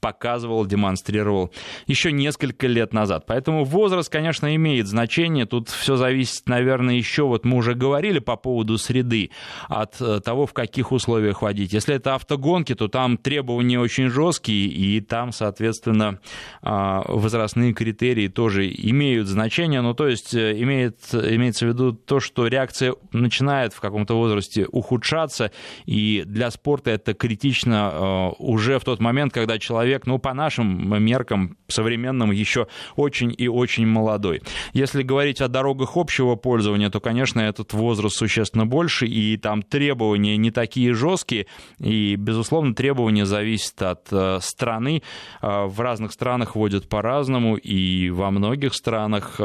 показывал, 0.00 0.66
демонстрировал 0.66 1.52
еще 1.86 2.12
несколько 2.12 2.66
лет 2.66 2.92
назад. 2.92 3.24
Поэтому 3.26 3.64
возраст, 3.64 4.10
конечно, 4.10 4.54
имеет 4.54 4.79
имеет 4.80 4.86
значение. 4.86 5.46
Тут 5.46 5.68
все 5.68 5.96
зависит, 5.96 6.48
наверное, 6.48 6.94
еще, 6.94 7.24
вот 7.24 7.44
мы 7.44 7.56
уже 7.56 7.74
говорили 7.74 8.18
по 8.18 8.36
поводу 8.36 8.78
среды, 8.78 9.30
от 9.68 10.00
э, 10.00 10.20
того, 10.20 10.46
в 10.46 10.52
каких 10.52 10.92
условиях 10.92 11.42
водить. 11.42 11.72
Если 11.72 11.94
это 11.94 12.14
автогонки, 12.14 12.74
то 12.74 12.88
там 12.88 13.16
требования 13.16 13.78
очень 13.78 14.08
жесткие, 14.08 14.68
и 14.68 15.00
там, 15.00 15.32
соответственно, 15.32 16.18
а, 16.62 17.02
возрастные 17.06 17.72
критерии 17.72 18.28
тоже 18.28 18.70
имеют 18.70 19.28
значение. 19.28 19.80
Ну, 19.82 19.94
то 19.94 20.08
есть 20.08 20.34
э, 20.34 20.60
имеет, 20.62 20.96
имеется 21.12 21.66
в 21.66 21.68
виду 21.68 21.92
то, 21.92 22.20
что 22.20 22.46
реакция 22.46 22.94
начинает 23.12 23.72
в 23.72 23.80
каком-то 23.80 24.14
возрасте 24.14 24.66
ухудшаться, 24.66 25.50
и 25.86 26.22
для 26.26 26.50
спорта 26.50 26.90
это 26.90 27.14
критично 27.14 27.90
э, 27.92 28.28
уже 28.38 28.78
в 28.78 28.84
тот 28.84 29.00
момент, 29.00 29.32
когда 29.32 29.58
человек, 29.58 30.06
ну, 30.06 30.18
по 30.18 30.32
нашим 30.34 31.02
меркам 31.02 31.56
современным, 31.68 32.30
еще 32.30 32.66
очень 32.96 33.34
и 33.36 33.48
очень 33.48 33.86
молодой. 33.86 34.42
Если 34.72 35.02
говорить 35.02 35.40
о 35.40 35.48
дорогах 35.48 35.96
общего 35.96 36.36
пользования, 36.36 36.90
то, 36.90 37.00
конечно, 37.00 37.40
этот 37.40 37.72
возраст 37.72 38.16
существенно 38.16 38.66
больше, 38.66 39.06
и 39.06 39.36
там 39.36 39.62
требования 39.62 40.36
не 40.36 40.50
такие 40.50 40.94
жесткие, 40.94 41.46
и, 41.78 42.16
безусловно, 42.16 42.74
требования 42.74 43.26
зависят 43.26 43.82
от 43.82 44.08
э, 44.10 44.38
страны. 44.40 45.02
Э, 45.42 45.66
в 45.66 45.80
разных 45.80 46.12
странах 46.12 46.56
водят 46.56 46.88
по-разному, 46.88 47.56
и 47.56 48.10
во 48.10 48.30
многих 48.30 48.74
странах 48.74 49.40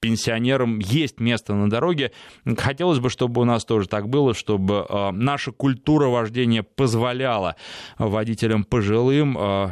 пенсионерам 0.00 0.78
есть 0.78 1.20
место 1.20 1.54
на 1.54 1.68
дороге. 1.68 2.12
Хотелось 2.58 2.98
бы, 2.98 3.10
чтобы 3.10 3.42
у 3.42 3.44
нас 3.44 3.64
тоже 3.64 3.88
так 3.88 4.08
было, 4.08 4.34
чтобы 4.34 4.86
э, 4.88 5.10
наша 5.10 5.52
культура 5.52 6.06
вождения 6.06 6.62
позволяла 6.62 7.56
водителям 7.98 8.64
пожилым 8.64 9.36
э, 9.38 9.70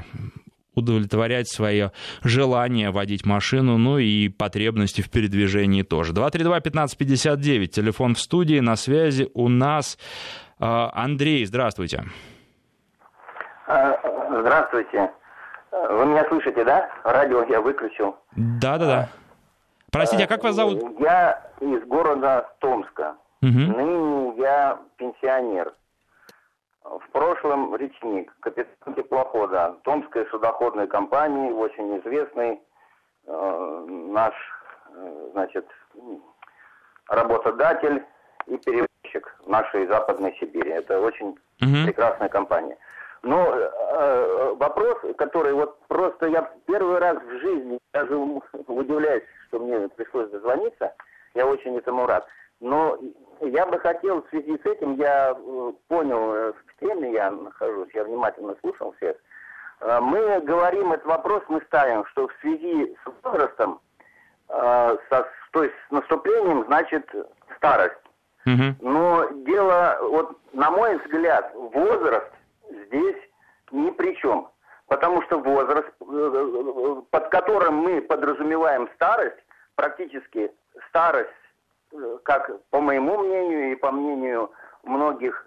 удовлетворять 0.74 1.48
свое 1.48 1.92
желание 2.22 2.90
водить 2.90 3.24
машину, 3.24 3.78
ну 3.78 3.98
и 3.98 4.28
потребности 4.28 5.00
в 5.00 5.10
передвижении 5.10 5.82
тоже. 5.82 6.12
232-1559, 6.12 7.66
телефон 7.66 8.14
в 8.14 8.20
студии, 8.20 8.60
на 8.60 8.76
связи 8.76 9.28
у 9.34 9.48
нас 9.48 9.98
э, 10.60 10.64
Андрей, 10.64 11.44
здравствуйте. 11.46 12.04
Здравствуйте. 13.66 15.10
Вы 15.90 16.06
меня 16.06 16.24
слышите, 16.28 16.64
да? 16.64 16.88
Радио 17.02 17.44
я 17.44 17.60
выключил. 17.60 18.16
Да-да-да. 18.36 19.08
Простите, 19.90 20.24
а 20.24 20.26
как 20.26 20.42
вас 20.42 20.54
зовут? 20.54 20.82
Я 21.00 21.40
из 21.60 21.86
города 21.86 22.48
Томска. 22.58 23.14
Угу. 23.42 23.50
Ныне 23.50 24.34
я 24.38 24.78
пенсионер. 24.96 25.72
В 26.84 27.10
прошлом 27.12 27.74
речник, 27.76 28.32
капитан 28.40 28.94
теплохода 28.94 29.76
Томской 29.84 30.26
судоходной 30.26 30.86
компании, 30.86 31.50
очень 31.50 31.98
известный 32.00 32.60
э, 33.26 33.86
наш, 33.88 34.34
э, 34.90 35.28
значит, 35.32 35.66
работодатель 37.08 38.04
и 38.46 38.58
перевозчик 38.58 39.36
нашей 39.46 39.86
Западной 39.86 40.36
Сибири. 40.38 40.70
Это 40.72 41.00
очень 41.00 41.28
угу. 41.28 41.86
прекрасная 41.86 42.28
компания. 42.28 42.76
Но 43.22 43.54
э, 43.54 43.70
э, 43.70 44.54
вопрос, 44.58 44.98
который 45.16 45.54
вот 45.54 45.78
просто 45.88 46.26
я 46.26 46.50
первый 46.66 46.98
раз 46.98 47.16
в 47.16 47.38
жизни 47.40 47.78
даже 47.94 48.14
удивляюсь, 48.14 49.24
что 49.48 49.58
мне 49.58 49.88
пришлось 49.88 50.28
дозвониться, 50.28 50.92
я 51.34 51.46
очень 51.46 51.78
этому 51.78 52.04
рад. 52.06 52.26
Но 52.60 52.98
я 53.48 53.66
бы 53.66 53.78
хотел 53.78 54.22
в 54.22 54.28
связи 54.28 54.58
с 54.62 54.66
этим, 54.66 54.94
я 54.94 55.36
э, 55.36 55.72
понял, 55.88 56.34
э, 56.34 56.52
в 56.52 56.80
теме 56.80 57.12
я 57.12 57.30
нахожусь, 57.30 57.88
я 57.94 58.04
внимательно 58.04 58.56
слушал 58.60 58.94
всех. 58.96 59.16
Э, 59.80 60.00
мы 60.00 60.40
говорим 60.40 60.92
этот 60.92 61.06
вопрос, 61.06 61.42
мы 61.48 61.60
ставим, 61.66 62.04
что 62.06 62.28
в 62.28 62.32
связи 62.40 62.96
с 63.04 63.24
возрастом, 63.24 63.80
со, 64.46 65.26
то 65.52 65.64
есть 65.64 65.74
с 65.88 65.90
наступлением, 65.90 66.64
значит, 66.66 67.10
старость. 67.56 67.96
Угу. 68.44 68.76
Но 68.80 69.28
дело, 69.46 69.98
вот 70.02 70.38
на 70.52 70.70
мой 70.70 70.98
взгляд, 70.98 71.50
возраст 71.54 72.30
здесь 72.68 73.16
ни 73.72 73.90
при 73.90 74.14
чем. 74.16 74.48
Потому 74.86 75.22
что 75.22 75.38
возраст, 75.38 75.88
под 75.98 77.28
которым 77.30 77.76
мы 77.76 78.02
подразумеваем 78.02 78.88
старость, 78.96 79.38
практически 79.76 80.52
старость, 80.90 81.30
как 82.22 82.50
по 82.70 82.80
моему 82.80 83.18
мнению 83.18 83.72
и 83.72 83.76
по 83.76 83.90
мнению 83.90 84.50
многих 84.82 85.46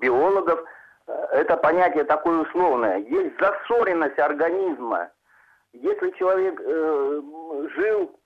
биологов, 0.00 0.64
это 1.06 1.56
понятие 1.56 2.04
такое 2.04 2.42
условное. 2.42 2.98
Есть 2.98 3.38
засоренность 3.40 4.18
организма. 4.18 5.08
Если 5.72 6.10
человек 6.12 6.60
э, 6.60 7.22
жил, 7.74 8.18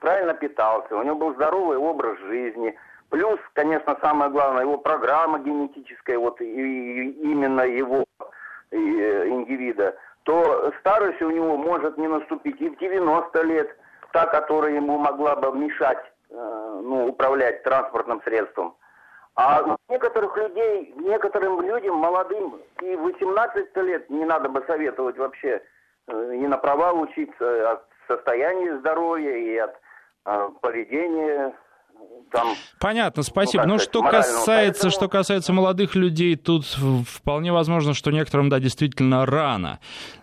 правильно 0.00 0.34
питался, 0.34 0.96
у 0.96 1.02
него 1.02 1.16
был 1.16 1.34
здоровый 1.34 1.78
образ 1.78 2.18
жизни– 2.18 2.76
Плюс, 3.10 3.40
конечно, 3.54 3.98
самое 4.00 4.30
главное, 4.30 4.62
его 4.62 4.78
программа 4.78 5.40
генетическая, 5.40 6.16
вот 6.16 6.40
и, 6.40 6.44
и 6.44 7.10
именно 7.22 7.62
его 7.62 8.04
и, 8.70 9.00
э, 9.00 9.28
индивида, 9.28 9.96
то 10.22 10.72
старость 10.78 11.20
у 11.20 11.30
него 11.30 11.56
может 11.56 11.98
не 11.98 12.06
наступить 12.06 12.60
и 12.60 12.68
в 12.68 12.78
90 12.78 13.42
лет, 13.42 13.76
та, 14.12 14.26
которая 14.26 14.74
ему 14.74 14.96
могла 14.96 15.34
бы 15.34 15.58
мешать 15.58 15.98
э, 15.98 16.10
ну, 16.30 17.08
управлять 17.08 17.62
транспортным 17.62 18.22
средством. 18.22 18.76
А 19.36 19.62
у 19.62 19.92
некоторых 19.92 20.36
людей, 20.36 20.92
некоторым 20.96 21.62
людям, 21.62 21.96
молодым, 21.96 22.60
и 22.82 22.96
18 22.96 23.76
лет 23.76 24.10
не 24.10 24.24
надо 24.24 24.48
бы 24.48 24.62
советовать 24.66 25.16
вообще 25.16 25.62
э, 26.08 26.34
и 26.34 26.46
на 26.46 26.58
права 26.58 26.92
учиться 26.92 27.72
от 27.72 27.86
состояния 28.06 28.76
здоровья 28.78 29.34
и 29.36 29.56
от 29.56 29.80
э, 30.26 30.50
поведения 30.60 31.54
там... 32.30 32.54
Понятно, 32.78 33.22
спасибо. 33.22 33.66
Ну, 33.66 33.78
что 33.78 34.02
касается, 34.02 34.46
поэтому... 34.46 34.92
что 34.92 35.08
касается 35.08 35.52
молодых 35.52 35.94
людей, 35.94 36.36
тут 36.36 36.64
вполне 36.64 37.52
возможно, 37.52 37.94
что 37.94 38.10
некоторым, 38.10 38.48
да, 38.48 38.60
действительно 38.60 39.26
рано. 39.26 39.80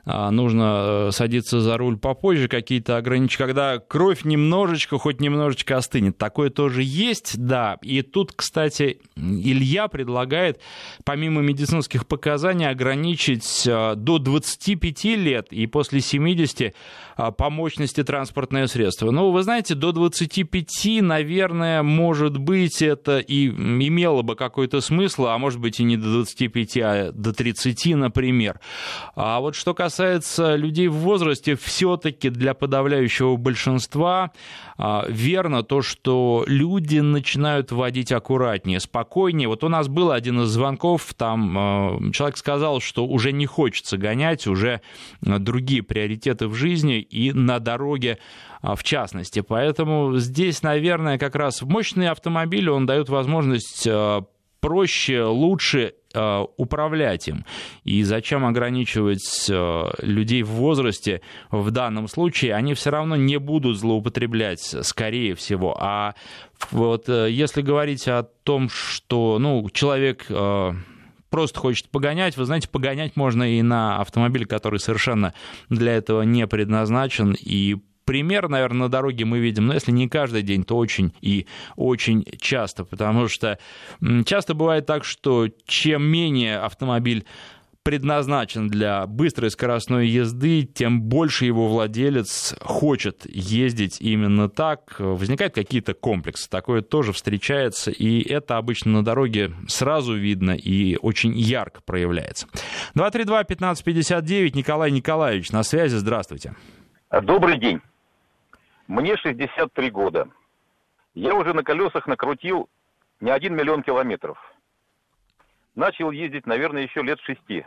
А, 0.09 0.31
нужно 0.31 1.07
э, 1.07 1.11
садиться 1.11 1.59
за 1.59 1.77
руль 1.77 1.97
попозже, 1.97 2.47
какие-то 2.47 2.95
ограничения, 2.95 3.45
когда 3.45 3.77
кровь 3.77 4.23
немножечко, 4.23 4.97
хоть 4.97 5.19
немножечко 5.19 5.75
остынет. 5.75 6.17
Такое 6.17 6.49
тоже 6.49 6.81
есть, 6.81 7.37
да. 7.37 7.77
И 7.81 8.01
тут, 8.03 8.31
кстати, 8.33 9.01
Илья 9.17 9.89
предлагает, 9.89 10.61
помимо 11.03 11.41
медицинских 11.41 12.07
показаний, 12.07 12.69
ограничить 12.69 13.67
э, 13.67 13.95
до 13.95 14.17
25 14.17 15.03
лет 15.03 15.47
и 15.51 15.67
после 15.67 15.99
70 15.99 16.61
э, 16.61 16.71
по 17.37 17.49
мощности 17.49 18.01
транспортное 18.01 18.67
средство. 18.67 19.11
Ну, 19.11 19.31
вы 19.31 19.43
знаете, 19.43 19.75
до 19.75 19.91
25, 19.91 21.01
наверное, 21.01 21.66
может 21.83 22.37
быть, 22.37 22.81
это 22.81 23.19
и 23.19 23.47
имело 23.47 24.21
бы 24.21 24.35
какой-то 24.35 24.81
смысл, 24.81 25.27
а 25.27 25.37
может 25.37 25.59
быть 25.59 25.79
и 25.79 25.83
не 25.83 25.97
до 25.97 26.11
25, 26.11 26.77
а 26.77 27.11
до 27.11 27.33
30, 27.33 27.95
например. 27.95 28.59
А 29.15 29.39
вот 29.39 29.55
что 29.55 29.73
касается 29.73 30.55
людей 30.55 30.87
в 30.87 30.95
возрасте, 30.95 31.55
все-таки 31.55 32.29
для 32.29 32.53
подавляющего 32.53 33.35
большинства 33.37 34.31
а, 34.77 35.05
верно 35.09 35.63
то, 35.63 35.81
что 35.81 36.43
люди 36.47 36.99
начинают 36.99 37.71
водить 37.71 38.11
аккуратнее, 38.11 38.79
спокойнее. 38.79 39.47
Вот 39.47 39.63
у 39.63 39.69
нас 39.69 39.87
был 39.87 40.11
один 40.11 40.41
из 40.41 40.49
звонков, 40.49 41.13
там 41.15 41.57
а, 41.57 41.99
человек 42.13 42.37
сказал, 42.37 42.79
что 42.79 43.05
уже 43.05 43.31
не 43.31 43.45
хочется 43.45 43.97
гонять, 43.97 44.45
уже 44.47 44.81
другие 45.21 45.81
приоритеты 45.81 46.47
в 46.47 46.53
жизни 46.53 46.99
и 46.99 47.31
на 47.31 47.59
дороге 47.59 48.19
а, 48.56 48.56
в 48.61 48.83
частности. 48.83 49.41
Поэтому 49.41 50.17
здесь, 50.17 50.63
наверное, 50.63 51.17
как 51.17 51.35
раз 51.35 51.61
мощный 51.61 52.09
автомобиль, 52.09 52.69
он 52.69 52.85
дает 52.85 53.09
возможность 53.09 53.87
а, 53.87 54.23
проще, 54.59 55.23
лучше 55.23 55.93
а, 56.13 56.45
управлять 56.57 57.27
им. 57.27 57.45
И 57.83 58.03
зачем 58.03 58.45
ограничивать 58.45 59.49
людей 60.01 60.43
в 60.43 60.49
возрасте 60.49 61.21
в 61.51 61.71
данном 61.71 62.07
случае? 62.07 62.55
Они 62.55 62.73
все 62.73 62.89
равно 62.89 63.15
не 63.15 63.37
будут 63.37 63.77
злоупотреблять, 63.77 64.61
скорее 64.61 65.35
всего. 65.35 65.77
А 65.79 66.15
вот 66.71 67.07
если 67.07 67.61
говорить 67.61 68.07
о 68.07 68.23
том, 68.23 68.69
что 68.69 69.37
ну, 69.39 69.69
человек 69.69 70.27
просто 71.29 71.59
хочет 71.59 71.89
погонять, 71.89 72.37
вы 72.37 72.45
знаете, 72.45 72.69
погонять 72.69 73.15
можно 73.15 73.43
и 73.43 73.61
на 73.61 73.99
автомобиле, 73.99 74.45
который 74.45 74.79
совершенно 74.79 75.33
для 75.69 75.93
этого 75.93 76.21
не 76.23 76.47
предназначен, 76.47 77.35
и 77.39 77.77
пример, 78.07 78.47
наверное, 78.47 78.83
на 78.83 78.89
дороге 78.89 79.25
мы 79.25 79.39
видим, 79.39 79.67
но 79.67 79.73
если 79.73 79.91
не 79.91 80.07
каждый 80.07 80.41
день, 80.41 80.63
то 80.63 80.77
очень 80.77 81.13
и 81.21 81.45
очень 81.75 82.25
часто, 82.39 82.85
потому 82.85 83.27
что 83.27 83.59
часто 84.25 84.53
бывает 84.55 84.85
так, 84.85 85.03
что 85.03 85.49
чем 85.65 86.03
менее 86.03 86.57
автомобиль 86.57 87.25
предназначен 87.83 88.67
для 88.67 89.05
быстрой 89.07 89.51
скоростной 89.51 90.07
езды, 90.07 90.63
тем 90.63 91.01
больше 91.01 91.45
его 91.45 91.67
владелец 91.67 92.55
хочет 92.61 93.25
ездить 93.25 94.01
именно 94.01 94.49
так. 94.49 94.95
Возникают 94.99 95.53
какие-то 95.53 95.93
комплексы. 95.93 96.49
Такое 96.49 96.81
тоже 96.81 97.13
встречается, 97.13 97.91
и 97.91 98.21
это 98.21 98.57
обычно 98.57 98.91
на 98.91 99.05
дороге 99.05 99.53
сразу 99.67 100.15
видно 100.15 100.51
и 100.51 100.97
очень 100.97 101.37
ярко 101.37 101.81
проявляется. 101.81 102.47
232-1559, 102.95 104.51
Николай 104.53 104.91
Николаевич 104.91 105.51
на 105.51 105.63
связи, 105.63 105.95
здравствуйте. 105.95 106.55
Добрый 107.09 107.57
день. 107.57 107.79
Мне 108.87 109.17
63 109.17 109.89
года. 109.91 110.29
Я 111.13 111.35
уже 111.35 111.53
на 111.53 111.63
колесах 111.63 112.07
накрутил 112.07 112.69
не 113.19 113.31
один 113.31 113.53
миллион 113.53 113.83
километров. 113.83 114.37
Начал 115.75 116.11
ездить, 116.11 116.45
наверное, 116.45 116.83
еще 116.83 117.01
лет 117.01 117.19
шести. 117.19 117.65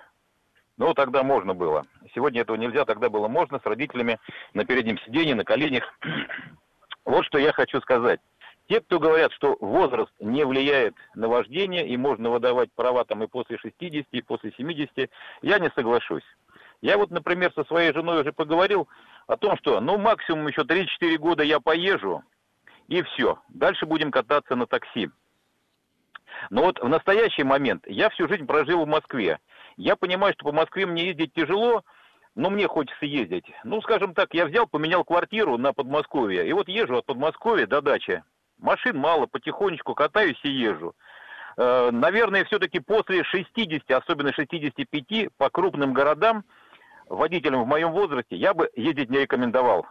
Ну, 0.78 0.94
тогда 0.94 1.22
можно 1.22 1.52
было. 1.52 1.86
Сегодня 2.14 2.40
этого 2.40 2.56
нельзя, 2.56 2.86
тогда 2.86 3.10
было 3.10 3.28
можно 3.28 3.58
с 3.58 3.66
родителями 3.66 4.18
на 4.54 4.64
переднем 4.64 4.98
сиденье, 5.00 5.34
на 5.34 5.44
коленях. 5.44 5.84
вот 7.04 7.26
что 7.26 7.38
я 7.38 7.52
хочу 7.52 7.80
сказать. 7.82 8.20
Те, 8.68 8.80
кто 8.80 8.98
говорят, 8.98 9.32
что 9.32 9.58
возраст 9.60 10.12
не 10.20 10.46
влияет 10.46 10.94
на 11.14 11.28
вождение 11.28 11.86
и 11.86 11.98
можно 11.98 12.30
выдавать 12.30 12.72
права 12.72 13.04
там 13.04 13.22
и 13.22 13.26
после 13.26 13.58
60, 13.58 14.06
и 14.10 14.22
после 14.22 14.52
70, 14.52 15.10
я 15.42 15.58
не 15.58 15.70
соглашусь. 15.74 16.24
Я 16.82 16.96
вот, 16.96 17.10
например, 17.10 17.52
со 17.54 17.64
своей 17.64 17.92
женой 17.92 18.22
уже 18.22 18.32
поговорил 18.32 18.88
о 19.26 19.36
том, 19.36 19.56
что 19.58 19.80
ну 19.80 19.98
максимум 19.98 20.48
еще 20.48 20.62
3-4 20.62 21.16
года 21.18 21.42
я 21.42 21.60
поезжу, 21.60 22.22
и 22.88 23.02
все. 23.02 23.38
Дальше 23.48 23.86
будем 23.86 24.10
кататься 24.10 24.56
на 24.56 24.66
такси. 24.66 25.10
Но 26.48 26.62
вот 26.62 26.80
в 26.80 26.88
настоящий 26.88 27.44
момент 27.44 27.84
я 27.86 28.08
всю 28.10 28.28
жизнь 28.28 28.46
прожил 28.46 28.84
в 28.84 28.88
Москве. 28.88 29.38
Я 29.76 29.96
понимаю, 29.96 30.32
что 30.34 30.46
по 30.46 30.52
Москве 30.52 30.86
мне 30.86 31.08
ездить 31.08 31.34
тяжело, 31.34 31.84
но 32.34 32.48
мне 32.48 32.66
хочется 32.66 33.04
ездить. 33.04 33.46
Ну, 33.64 33.82
скажем 33.82 34.14
так, 34.14 34.32
я 34.32 34.46
взял, 34.46 34.66
поменял 34.66 35.04
квартиру 35.04 35.58
на 35.58 35.72
Подмосковье, 35.72 36.48
и 36.48 36.52
вот 36.52 36.68
езжу 36.68 36.98
от 36.98 37.06
Подмосковья 37.06 37.66
до 37.66 37.82
дачи. 37.82 38.22
Машин 38.58 38.96
мало, 38.96 39.26
потихонечку 39.26 39.94
катаюсь 39.94 40.40
и 40.44 40.50
езжу. 40.50 40.94
Э, 41.56 41.90
наверное, 41.90 42.44
все-таки 42.44 42.80
после 42.80 43.24
60, 43.24 43.90
особенно 43.90 44.32
65, 44.32 45.28
по 45.36 45.50
крупным 45.50 45.92
городам, 45.92 46.44
водителям 47.10 47.64
в 47.64 47.66
моем 47.66 47.92
возрасте, 47.92 48.36
я 48.36 48.54
бы 48.54 48.70
ездить 48.74 49.10
не 49.10 49.18
рекомендовал. 49.18 49.86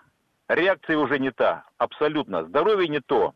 Реакция 0.48 0.98
уже 0.98 1.20
не 1.20 1.32
та, 1.32 1.66
абсолютно. 1.78 2.46
Здоровье 2.46 2.88
не 2.88 3.02
то. 3.02 3.36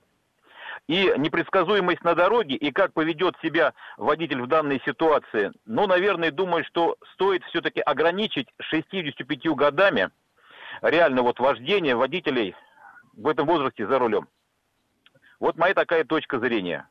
И 0.87 1.13
непредсказуемость 1.17 2.03
на 2.03 2.15
дороге, 2.15 2.55
и 2.55 2.71
как 2.71 2.93
поведет 2.93 3.35
себя 3.41 3.73
водитель 3.97 4.41
в 4.41 4.47
данной 4.47 4.81
ситуации, 4.83 5.51
ну, 5.65 5.85
наверное, 5.85 6.31
думаю, 6.31 6.65
что 6.65 6.95
стоит 7.13 7.43
все-таки 7.45 7.79
ограничить 7.81 8.47
65 8.59 9.45
годами 9.55 10.09
реально 10.81 11.21
вот 11.21 11.39
вождение 11.39 11.95
водителей 11.95 12.55
в 13.15 13.27
этом 13.27 13.45
возрасте 13.45 13.85
за 13.85 13.99
рулем. 13.99 14.27
Вот 15.39 15.57
моя 15.57 15.73
такая 15.73 16.03
точка 16.05 16.39
зрения. 16.39 16.89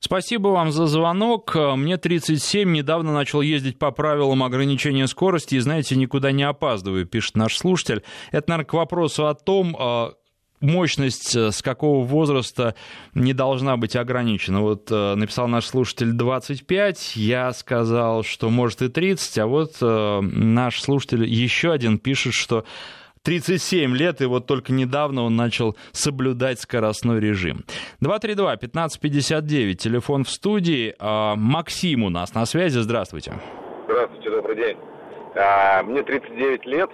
Спасибо 0.00 0.48
вам 0.48 0.72
за 0.72 0.86
звонок. 0.86 1.54
Мне 1.54 1.98
37, 1.98 2.72
недавно 2.72 3.12
начал 3.12 3.42
ездить 3.42 3.78
по 3.78 3.90
правилам 3.90 4.42
ограничения 4.42 5.06
скорости 5.06 5.56
и, 5.56 5.58
знаете, 5.58 5.94
никуда 5.94 6.32
не 6.32 6.42
опаздываю, 6.42 7.06
пишет 7.06 7.36
наш 7.36 7.58
слушатель. 7.58 8.02
Это, 8.32 8.48
наверное, 8.48 8.66
к 8.66 8.72
вопросу 8.72 9.26
о 9.26 9.34
том, 9.34 9.76
а, 9.78 10.14
мощность 10.60 11.34
э, 11.34 11.50
с 11.50 11.62
какого 11.62 12.04
возраста 12.04 12.74
не 13.14 13.32
должна 13.32 13.76
быть 13.76 13.96
ограничена. 13.96 14.60
Вот 14.60 14.88
э, 14.90 15.14
написал 15.14 15.48
наш 15.48 15.66
слушатель 15.66 16.12
25, 16.12 17.16
я 17.16 17.52
сказал, 17.52 18.22
что 18.22 18.50
может 18.50 18.82
и 18.82 18.88
30, 18.88 19.38
а 19.38 19.46
вот 19.46 19.76
э, 19.80 20.20
наш 20.20 20.80
слушатель 20.80 21.24
еще 21.24 21.72
один 21.72 21.98
пишет, 21.98 22.34
что 22.34 22.64
37 23.22 23.94
лет, 23.96 24.22
и 24.22 24.24
вот 24.24 24.46
только 24.46 24.72
недавно 24.72 25.24
он 25.24 25.36
начал 25.36 25.76
соблюдать 25.92 26.58
скоростной 26.58 27.20
режим. 27.20 27.64
232-1559, 28.02 29.74
телефон 29.74 30.24
в 30.24 30.30
студии. 30.30 30.94
А, 30.98 31.34
Максим 31.36 32.04
у 32.04 32.08
нас 32.08 32.34
на 32.34 32.46
связи, 32.46 32.78
здравствуйте. 32.78 33.34
Здравствуйте, 33.84 34.30
добрый 34.30 34.56
день. 34.56 34.78
А, 35.34 35.82
мне 35.82 36.02
39 36.02 36.64
лет, 36.64 36.90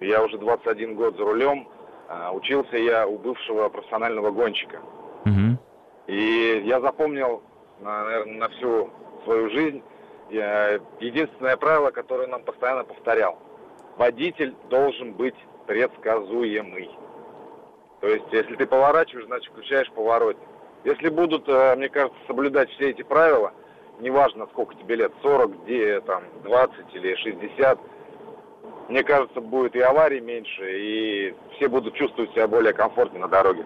я 0.00 0.24
уже 0.24 0.38
21 0.38 0.94
год 0.94 1.16
за 1.18 1.24
рулем. 1.24 1.68
А, 2.08 2.32
учился 2.32 2.78
я 2.78 3.06
у 3.06 3.18
бывшего 3.18 3.68
профессионального 3.68 4.30
гонщика. 4.30 4.80
Угу. 5.26 5.58
И 6.06 6.62
я 6.64 6.80
запомнил, 6.80 7.42
наверное, 7.82 8.38
на 8.38 8.48
всю 8.48 8.88
свою 9.24 9.50
жизнь 9.50 9.82
единственное 10.30 11.56
правило, 11.56 11.90
которое 11.90 12.28
нам 12.28 12.42
постоянно 12.42 12.84
повторял– 12.84 13.38
водитель 13.96 14.54
должен 14.68 15.12
быть 15.12 15.34
предсказуемый. 15.66 16.90
То 18.00 18.08
есть, 18.08 18.24
если 18.32 18.56
ты 18.56 18.66
поворачиваешь, 18.66 19.26
значит, 19.26 19.52
включаешь 19.52 19.90
поворотник. 19.92 20.48
Если 20.84 21.10
будут, 21.10 21.48
э, 21.48 21.76
мне 21.76 21.88
кажется, 21.88 22.18
соблюдать 22.26 22.70
все 22.70 22.90
эти 22.90 23.02
правила, 23.02 23.52
неважно, 24.00 24.46
сколько 24.52 24.74
тебе 24.74 24.96
лет, 24.96 25.12
40, 25.22 25.64
где, 25.64 26.00
там, 26.00 26.24
20 26.44 26.94
или 26.94 27.14
60, 27.14 27.78
мне 28.88 29.04
кажется, 29.04 29.40
будет 29.40 29.76
и 29.76 29.80
аварий 29.80 30.20
меньше, 30.20 30.78
и 30.78 31.34
все 31.54 31.68
будут 31.68 31.94
чувствовать 31.94 32.32
себя 32.32 32.48
более 32.48 32.72
комфортно 32.72 33.20
на 33.20 33.28
дороге. 33.28 33.64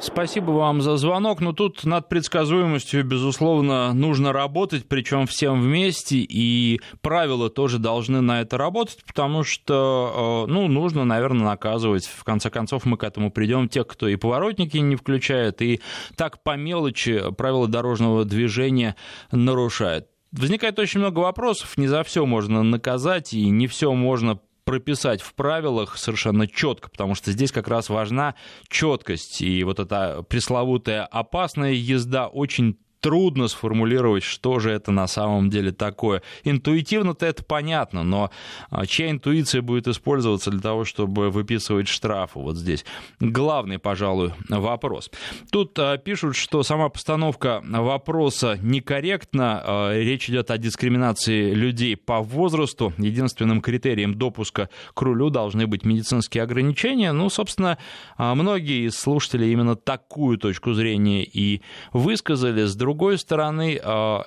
Спасибо 0.00 0.52
вам 0.52 0.80
за 0.80 0.96
звонок. 0.96 1.40
Но 1.40 1.46
ну, 1.46 1.52
тут 1.52 1.84
над 1.84 2.08
предсказуемостью, 2.08 3.04
безусловно, 3.04 3.92
нужно 3.92 4.32
работать, 4.32 4.88
причем 4.88 5.26
всем 5.26 5.60
вместе, 5.60 6.18
и 6.18 6.80
правила 7.00 7.50
тоже 7.50 7.78
должны 7.78 8.20
на 8.20 8.40
это 8.40 8.56
работать, 8.58 9.02
потому 9.04 9.42
что, 9.42 10.44
э, 10.46 10.50
ну, 10.52 10.68
нужно, 10.68 11.04
наверное, 11.04 11.46
наказывать. 11.46 12.06
В 12.06 12.22
конце 12.22 12.48
концов, 12.48 12.84
мы 12.84 12.96
к 12.96 13.02
этому 13.02 13.32
придем. 13.32 13.68
Тех, 13.68 13.88
кто 13.88 14.06
и 14.06 14.14
поворотники 14.14 14.76
не 14.76 14.94
включает, 14.94 15.60
и 15.62 15.80
так 16.16 16.44
по 16.44 16.56
мелочи 16.56 17.32
правила 17.36 17.66
дорожного 17.66 18.24
движения 18.24 18.94
нарушает. 19.32 20.06
Возникает 20.30 20.78
очень 20.78 21.00
много 21.00 21.20
вопросов, 21.20 21.76
не 21.76 21.88
за 21.88 22.04
все 22.04 22.24
можно 22.26 22.62
наказать, 22.62 23.32
и 23.32 23.48
не 23.48 23.66
все 23.66 23.92
можно 23.94 24.38
прописать 24.68 25.22
в 25.22 25.32
правилах 25.32 25.96
совершенно 25.96 26.46
четко, 26.46 26.90
потому 26.90 27.14
что 27.14 27.32
здесь 27.32 27.52
как 27.52 27.68
раз 27.68 27.88
важна 27.88 28.34
четкость. 28.68 29.40
И 29.40 29.64
вот 29.64 29.80
эта 29.80 30.22
пресловутая 30.28 31.06
опасная 31.06 31.72
езда 31.72 32.26
очень 32.28 32.78
трудно 33.00 33.48
сформулировать, 33.48 34.22
что 34.22 34.58
же 34.58 34.70
это 34.70 34.90
на 34.90 35.06
самом 35.06 35.50
деле 35.50 35.72
такое. 35.72 36.22
Интуитивно-то 36.44 37.26
это 37.26 37.44
понятно, 37.44 38.02
но 38.02 38.30
а, 38.70 38.86
чья 38.86 39.10
интуиция 39.10 39.62
будет 39.62 39.88
использоваться 39.88 40.50
для 40.50 40.60
того, 40.60 40.84
чтобы 40.84 41.30
выписывать 41.30 41.88
штрафы? 41.88 42.38
Вот 42.38 42.56
здесь 42.56 42.84
главный, 43.20 43.78
пожалуй, 43.78 44.32
вопрос. 44.48 45.10
Тут 45.50 45.78
а, 45.78 45.96
пишут, 45.98 46.36
что 46.36 46.62
сама 46.62 46.88
постановка 46.88 47.62
вопроса 47.64 48.58
некорректна. 48.60 49.62
А, 49.64 49.98
речь 49.98 50.28
идет 50.28 50.50
о 50.50 50.58
дискриминации 50.58 51.52
людей 51.52 51.96
по 51.96 52.20
возрасту. 52.20 52.92
Единственным 52.98 53.60
критерием 53.60 54.14
допуска 54.14 54.68
к 54.94 55.02
рулю 55.02 55.30
должны 55.30 55.66
быть 55.66 55.84
медицинские 55.84 56.42
ограничения. 56.42 57.12
Ну, 57.12 57.30
собственно, 57.30 57.78
многие 58.18 58.86
из 58.86 58.98
слушателей 58.98 59.52
именно 59.52 59.76
такую 59.76 60.38
точку 60.38 60.72
зрения 60.72 61.24
и 61.24 61.62
высказали. 61.92 62.64
С 62.64 62.74
другой 62.74 62.87
стороны, 63.18 63.80
а, 63.82 64.24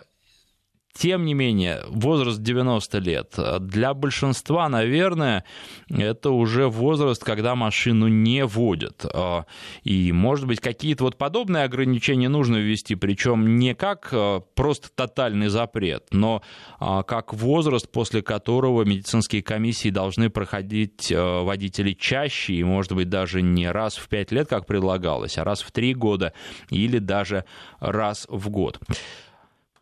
тем 0.93 1.25
не 1.25 1.33
менее, 1.33 1.81
возраст 1.87 2.41
90 2.41 2.97
лет. 2.99 3.35
Для 3.59 3.93
большинства, 3.93 4.69
наверное, 4.69 5.45
это 5.89 6.31
уже 6.31 6.67
возраст, 6.67 7.23
когда 7.23 7.55
машину 7.55 8.07
не 8.07 8.45
водят. 8.45 9.05
А, 9.05 9.45
и, 9.83 10.11
может 10.11 10.47
быть, 10.47 10.59
какие-то 10.59 11.03
вот 11.05 11.17
подобные 11.17 11.63
ограничения 11.63 12.29
нужно 12.29 12.57
ввести, 12.57 12.95
причем 12.95 13.57
не 13.57 13.73
как 13.73 14.09
а, 14.11 14.39
просто 14.39 14.89
тотальный 14.93 15.47
запрет, 15.47 16.05
но 16.11 16.41
как 16.79 17.33
возраст, 17.33 17.89
после 17.91 18.21
которого 18.21 18.83
медицинские 18.83 19.43
комиссии 19.43 19.89
должны 19.89 20.29
проходить 20.29 21.11
водители 21.11 21.93
чаще, 21.93 22.53
и, 22.53 22.63
может 22.63 22.93
быть, 22.93 23.09
даже 23.09 23.41
не 23.41 23.69
раз 23.69 23.95
в 23.97 24.07
5 24.09 24.31
лет, 24.31 24.47
как 24.47 24.65
предлагалось, 24.65 25.37
а 25.37 25.43
раз 25.43 25.61
в 25.61 25.71
3 25.71 25.93
года 25.93 26.33
или 26.69 26.97
даже 26.97 27.45
раз 27.79 28.25
в 28.29 28.49
год. 28.49 28.79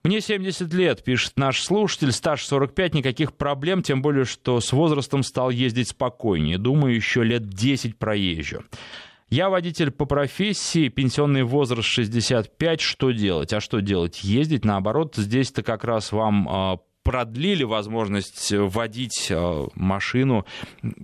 Мне 0.03 0.21
70 0.21 0.73
лет, 0.73 1.03
пишет 1.03 1.33
наш 1.35 1.61
слушатель, 1.61 2.13
стаж 2.13 2.45
45, 2.45 2.93
никаких 2.95 3.33
проблем, 3.33 3.83
тем 3.83 4.01
более, 4.01 4.23
что 4.23 4.61
с 4.61 4.71
возрастом 4.71 5.23
стал 5.23 5.49
ездить 5.49 5.89
спокойнее. 5.89 6.57
Думаю, 6.57 6.95
еще 6.95 7.23
лет 7.23 7.49
10 7.49 7.97
проезжу. 7.97 8.63
Я 9.29 9.49
водитель 9.49 9.91
по 9.91 10.05
профессии, 10.05 10.87
пенсионный 10.87 11.43
возраст 11.43 11.87
65, 11.87 12.81
что 12.81 13.11
делать? 13.11 13.53
А 13.53 13.59
что 13.59 13.79
делать? 13.79 14.23
Ездить, 14.23 14.65
наоборот, 14.65 15.15
здесь-то 15.17 15.63
как 15.63 15.83
раз 15.83 16.11
вам 16.11 16.47
а, 16.49 16.77
продлили 17.09 17.63
возможность 17.63 18.51
водить 18.51 19.31
э, 19.31 19.65
машину 19.73 20.45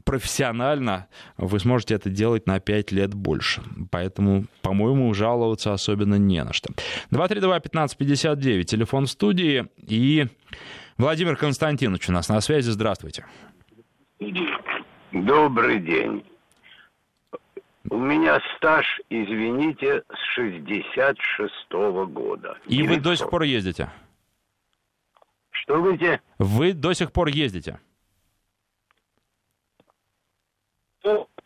профессионально, 0.03 1.07
вы 1.35 1.59
сможете 1.59 1.95
это 1.95 2.11
делать 2.11 2.45
на 2.45 2.59
5 2.59 2.91
лет 2.91 3.15
больше. 3.15 3.63
Поэтому, 3.89 4.45
по-моему, 4.61 5.11
жаловаться 5.15 5.73
особенно 5.73 6.13
не 6.13 6.43
на 6.43 6.53
что. 6.53 6.69
232-1559, 7.09 8.65
телефон 8.65 9.07
в 9.07 9.09
студии. 9.09 9.65
И 9.77 10.27
Владимир 10.99 11.37
Константинович 11.37 12.09
у 12.09 12.11
нас 12.11 12.29
на 12.29 12.39
связи. 12.39 12.69
Здравствуйте. 12.69 13.25
Добрый 15.11 15.79
день. 15.79 16.23
У 17.89 17.97
меня 17.97 18.39
стаж, 18.57 18.85
извините, 19.09 20.03
с 20.09 20.39
66-го 20.39 22.05
года. 22.05 22.59
И 22.67 22.83
вы 22.83 22.97
до 22.97 23.15
сих 23.15 23.27
пор 23.27 23.41
ездите? 23.41 23.89
Что 25.65 25.81
говорите? 25.81 26.21
Вы 26.37 26.73
до 26.73 26.93
сих 26.93 27.11
пор 27.11 27.29
ездите? 27.29 27.79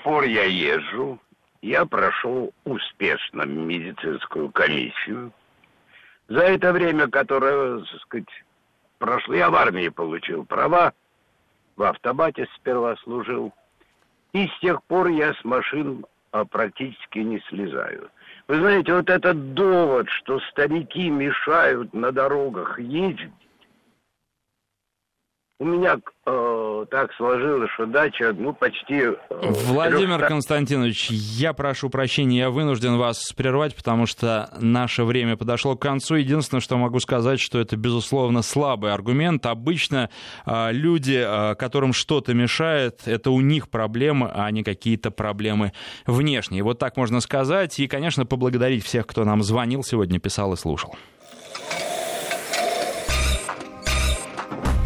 пор 0.03 0.23
я 0.23 0.43
езжу. 0.43 1.19
Я 1.61 1.85
прошел 1.85 2.53
успешно 2.65 3.43
медицинскую 3.43 4.49
комиссию. 4.51 5.31
За 6.27 6.41
это 6.41 6.71
время, 6.73 7.07
которое, 7.07 7.79
так 7.79 8.01
сказать, 8.01 8.43
прошло, 8.97 9.35
я 9.35 9.49
в 9.49 9.55
армии 9.55 9.89
получил 9.89 10.45
права, 10.45 10.93
в 11.75 11.83
автобате 11.83 12.47
сперва 12.55 12.95
служил. 12.97 13.53
И 14.33 14.47
с 14.47 14.59
тех 14.59 14.83
пор 14.83 15.07
я 15.07 15.33
с 15.33 15.43
машин 15.43 16.05
а, 16.31 16.45
практически 16.45 17.19
не 17.19 17.39
слезаю. 17.49 18.09
Вы 18.47 18.55
знаете, 18.55 18.93
вот 18.93 19.09
этот 19.09 19.53
довод, 19.53 20.09
что 20.09 20.39
старики 20.51 21.09
мешают 21.09 21.93
на 21.93 22.11
дорогах 22.11 22.79
ездить, 22.79 23.31
у 25.59 25.65
меня 25.65 25.97
э, 26.25 26.85
так 26.89 27.13
сложилось, 27.15 27.69
что 27.73 27.85
дача, 27.85 28.33
ну, 28.33 28.53
почти... 28.53 28.95
Э, 28.95 29.15
Владимир 29.29 30.15
300... 30.15 30.27
Константинович, 30.27 31.09
я 31.11 31.51
прошу 31.51 31.89
прощения, 31.89 32.39
я 32.39 32.49
вынужден 32.49 32.97
вас 32.97 33.33
прервать, 33.33 33.75
потому 33.75 34.05
что 34.05 34.49
наше 34.61 35.03
время 35.03 35.35
подошло 35.35 35.75
к 35.75 35.81
концу. 35.81 36.15
Единственное, 36.15 36.61
что 36.61 36.77
могу 36.77 36.99
сказать, 37.01 37.41
что 37.41 37.59
это, 37.59 37.75
безусловно, 37.75 38.41
слабый 38.41 38.93
аргумент. 38.93 39.45
Обычно 39.45 40.09
э, 40.45 40.71
люди, 40.71 41.21
э, 41.21 41.55
которым 41.55 41.91
что-то 41.91 42.33
мешает, 42.33 43.01
это 43.05 43.29
у 43.29 43.41
них 43.41 43.69
проблемы, 43.69 44.31
а 44.33 44.49
не 44.51 44.63
какие-то 44.63 45.11
проблемы 45.11 45.73
внешние. 46.05 46.63
Вот 46.63 46.79
так 46.79 46.95
можно 46.95 47.19
сказать. 47.19 47.77
И, 47.79 47.87
конечно, 47.87 48.25
поблагодарить 48.25 48.85
всех, 48.85 49.05
кто 49.07 49.25
нам 49.25 49.43
звонил 49.43 49.83
сегодня, 49.83 50.19
писал 50.19 50.53
и 50.53 50.55
слушал. 50.55 50.95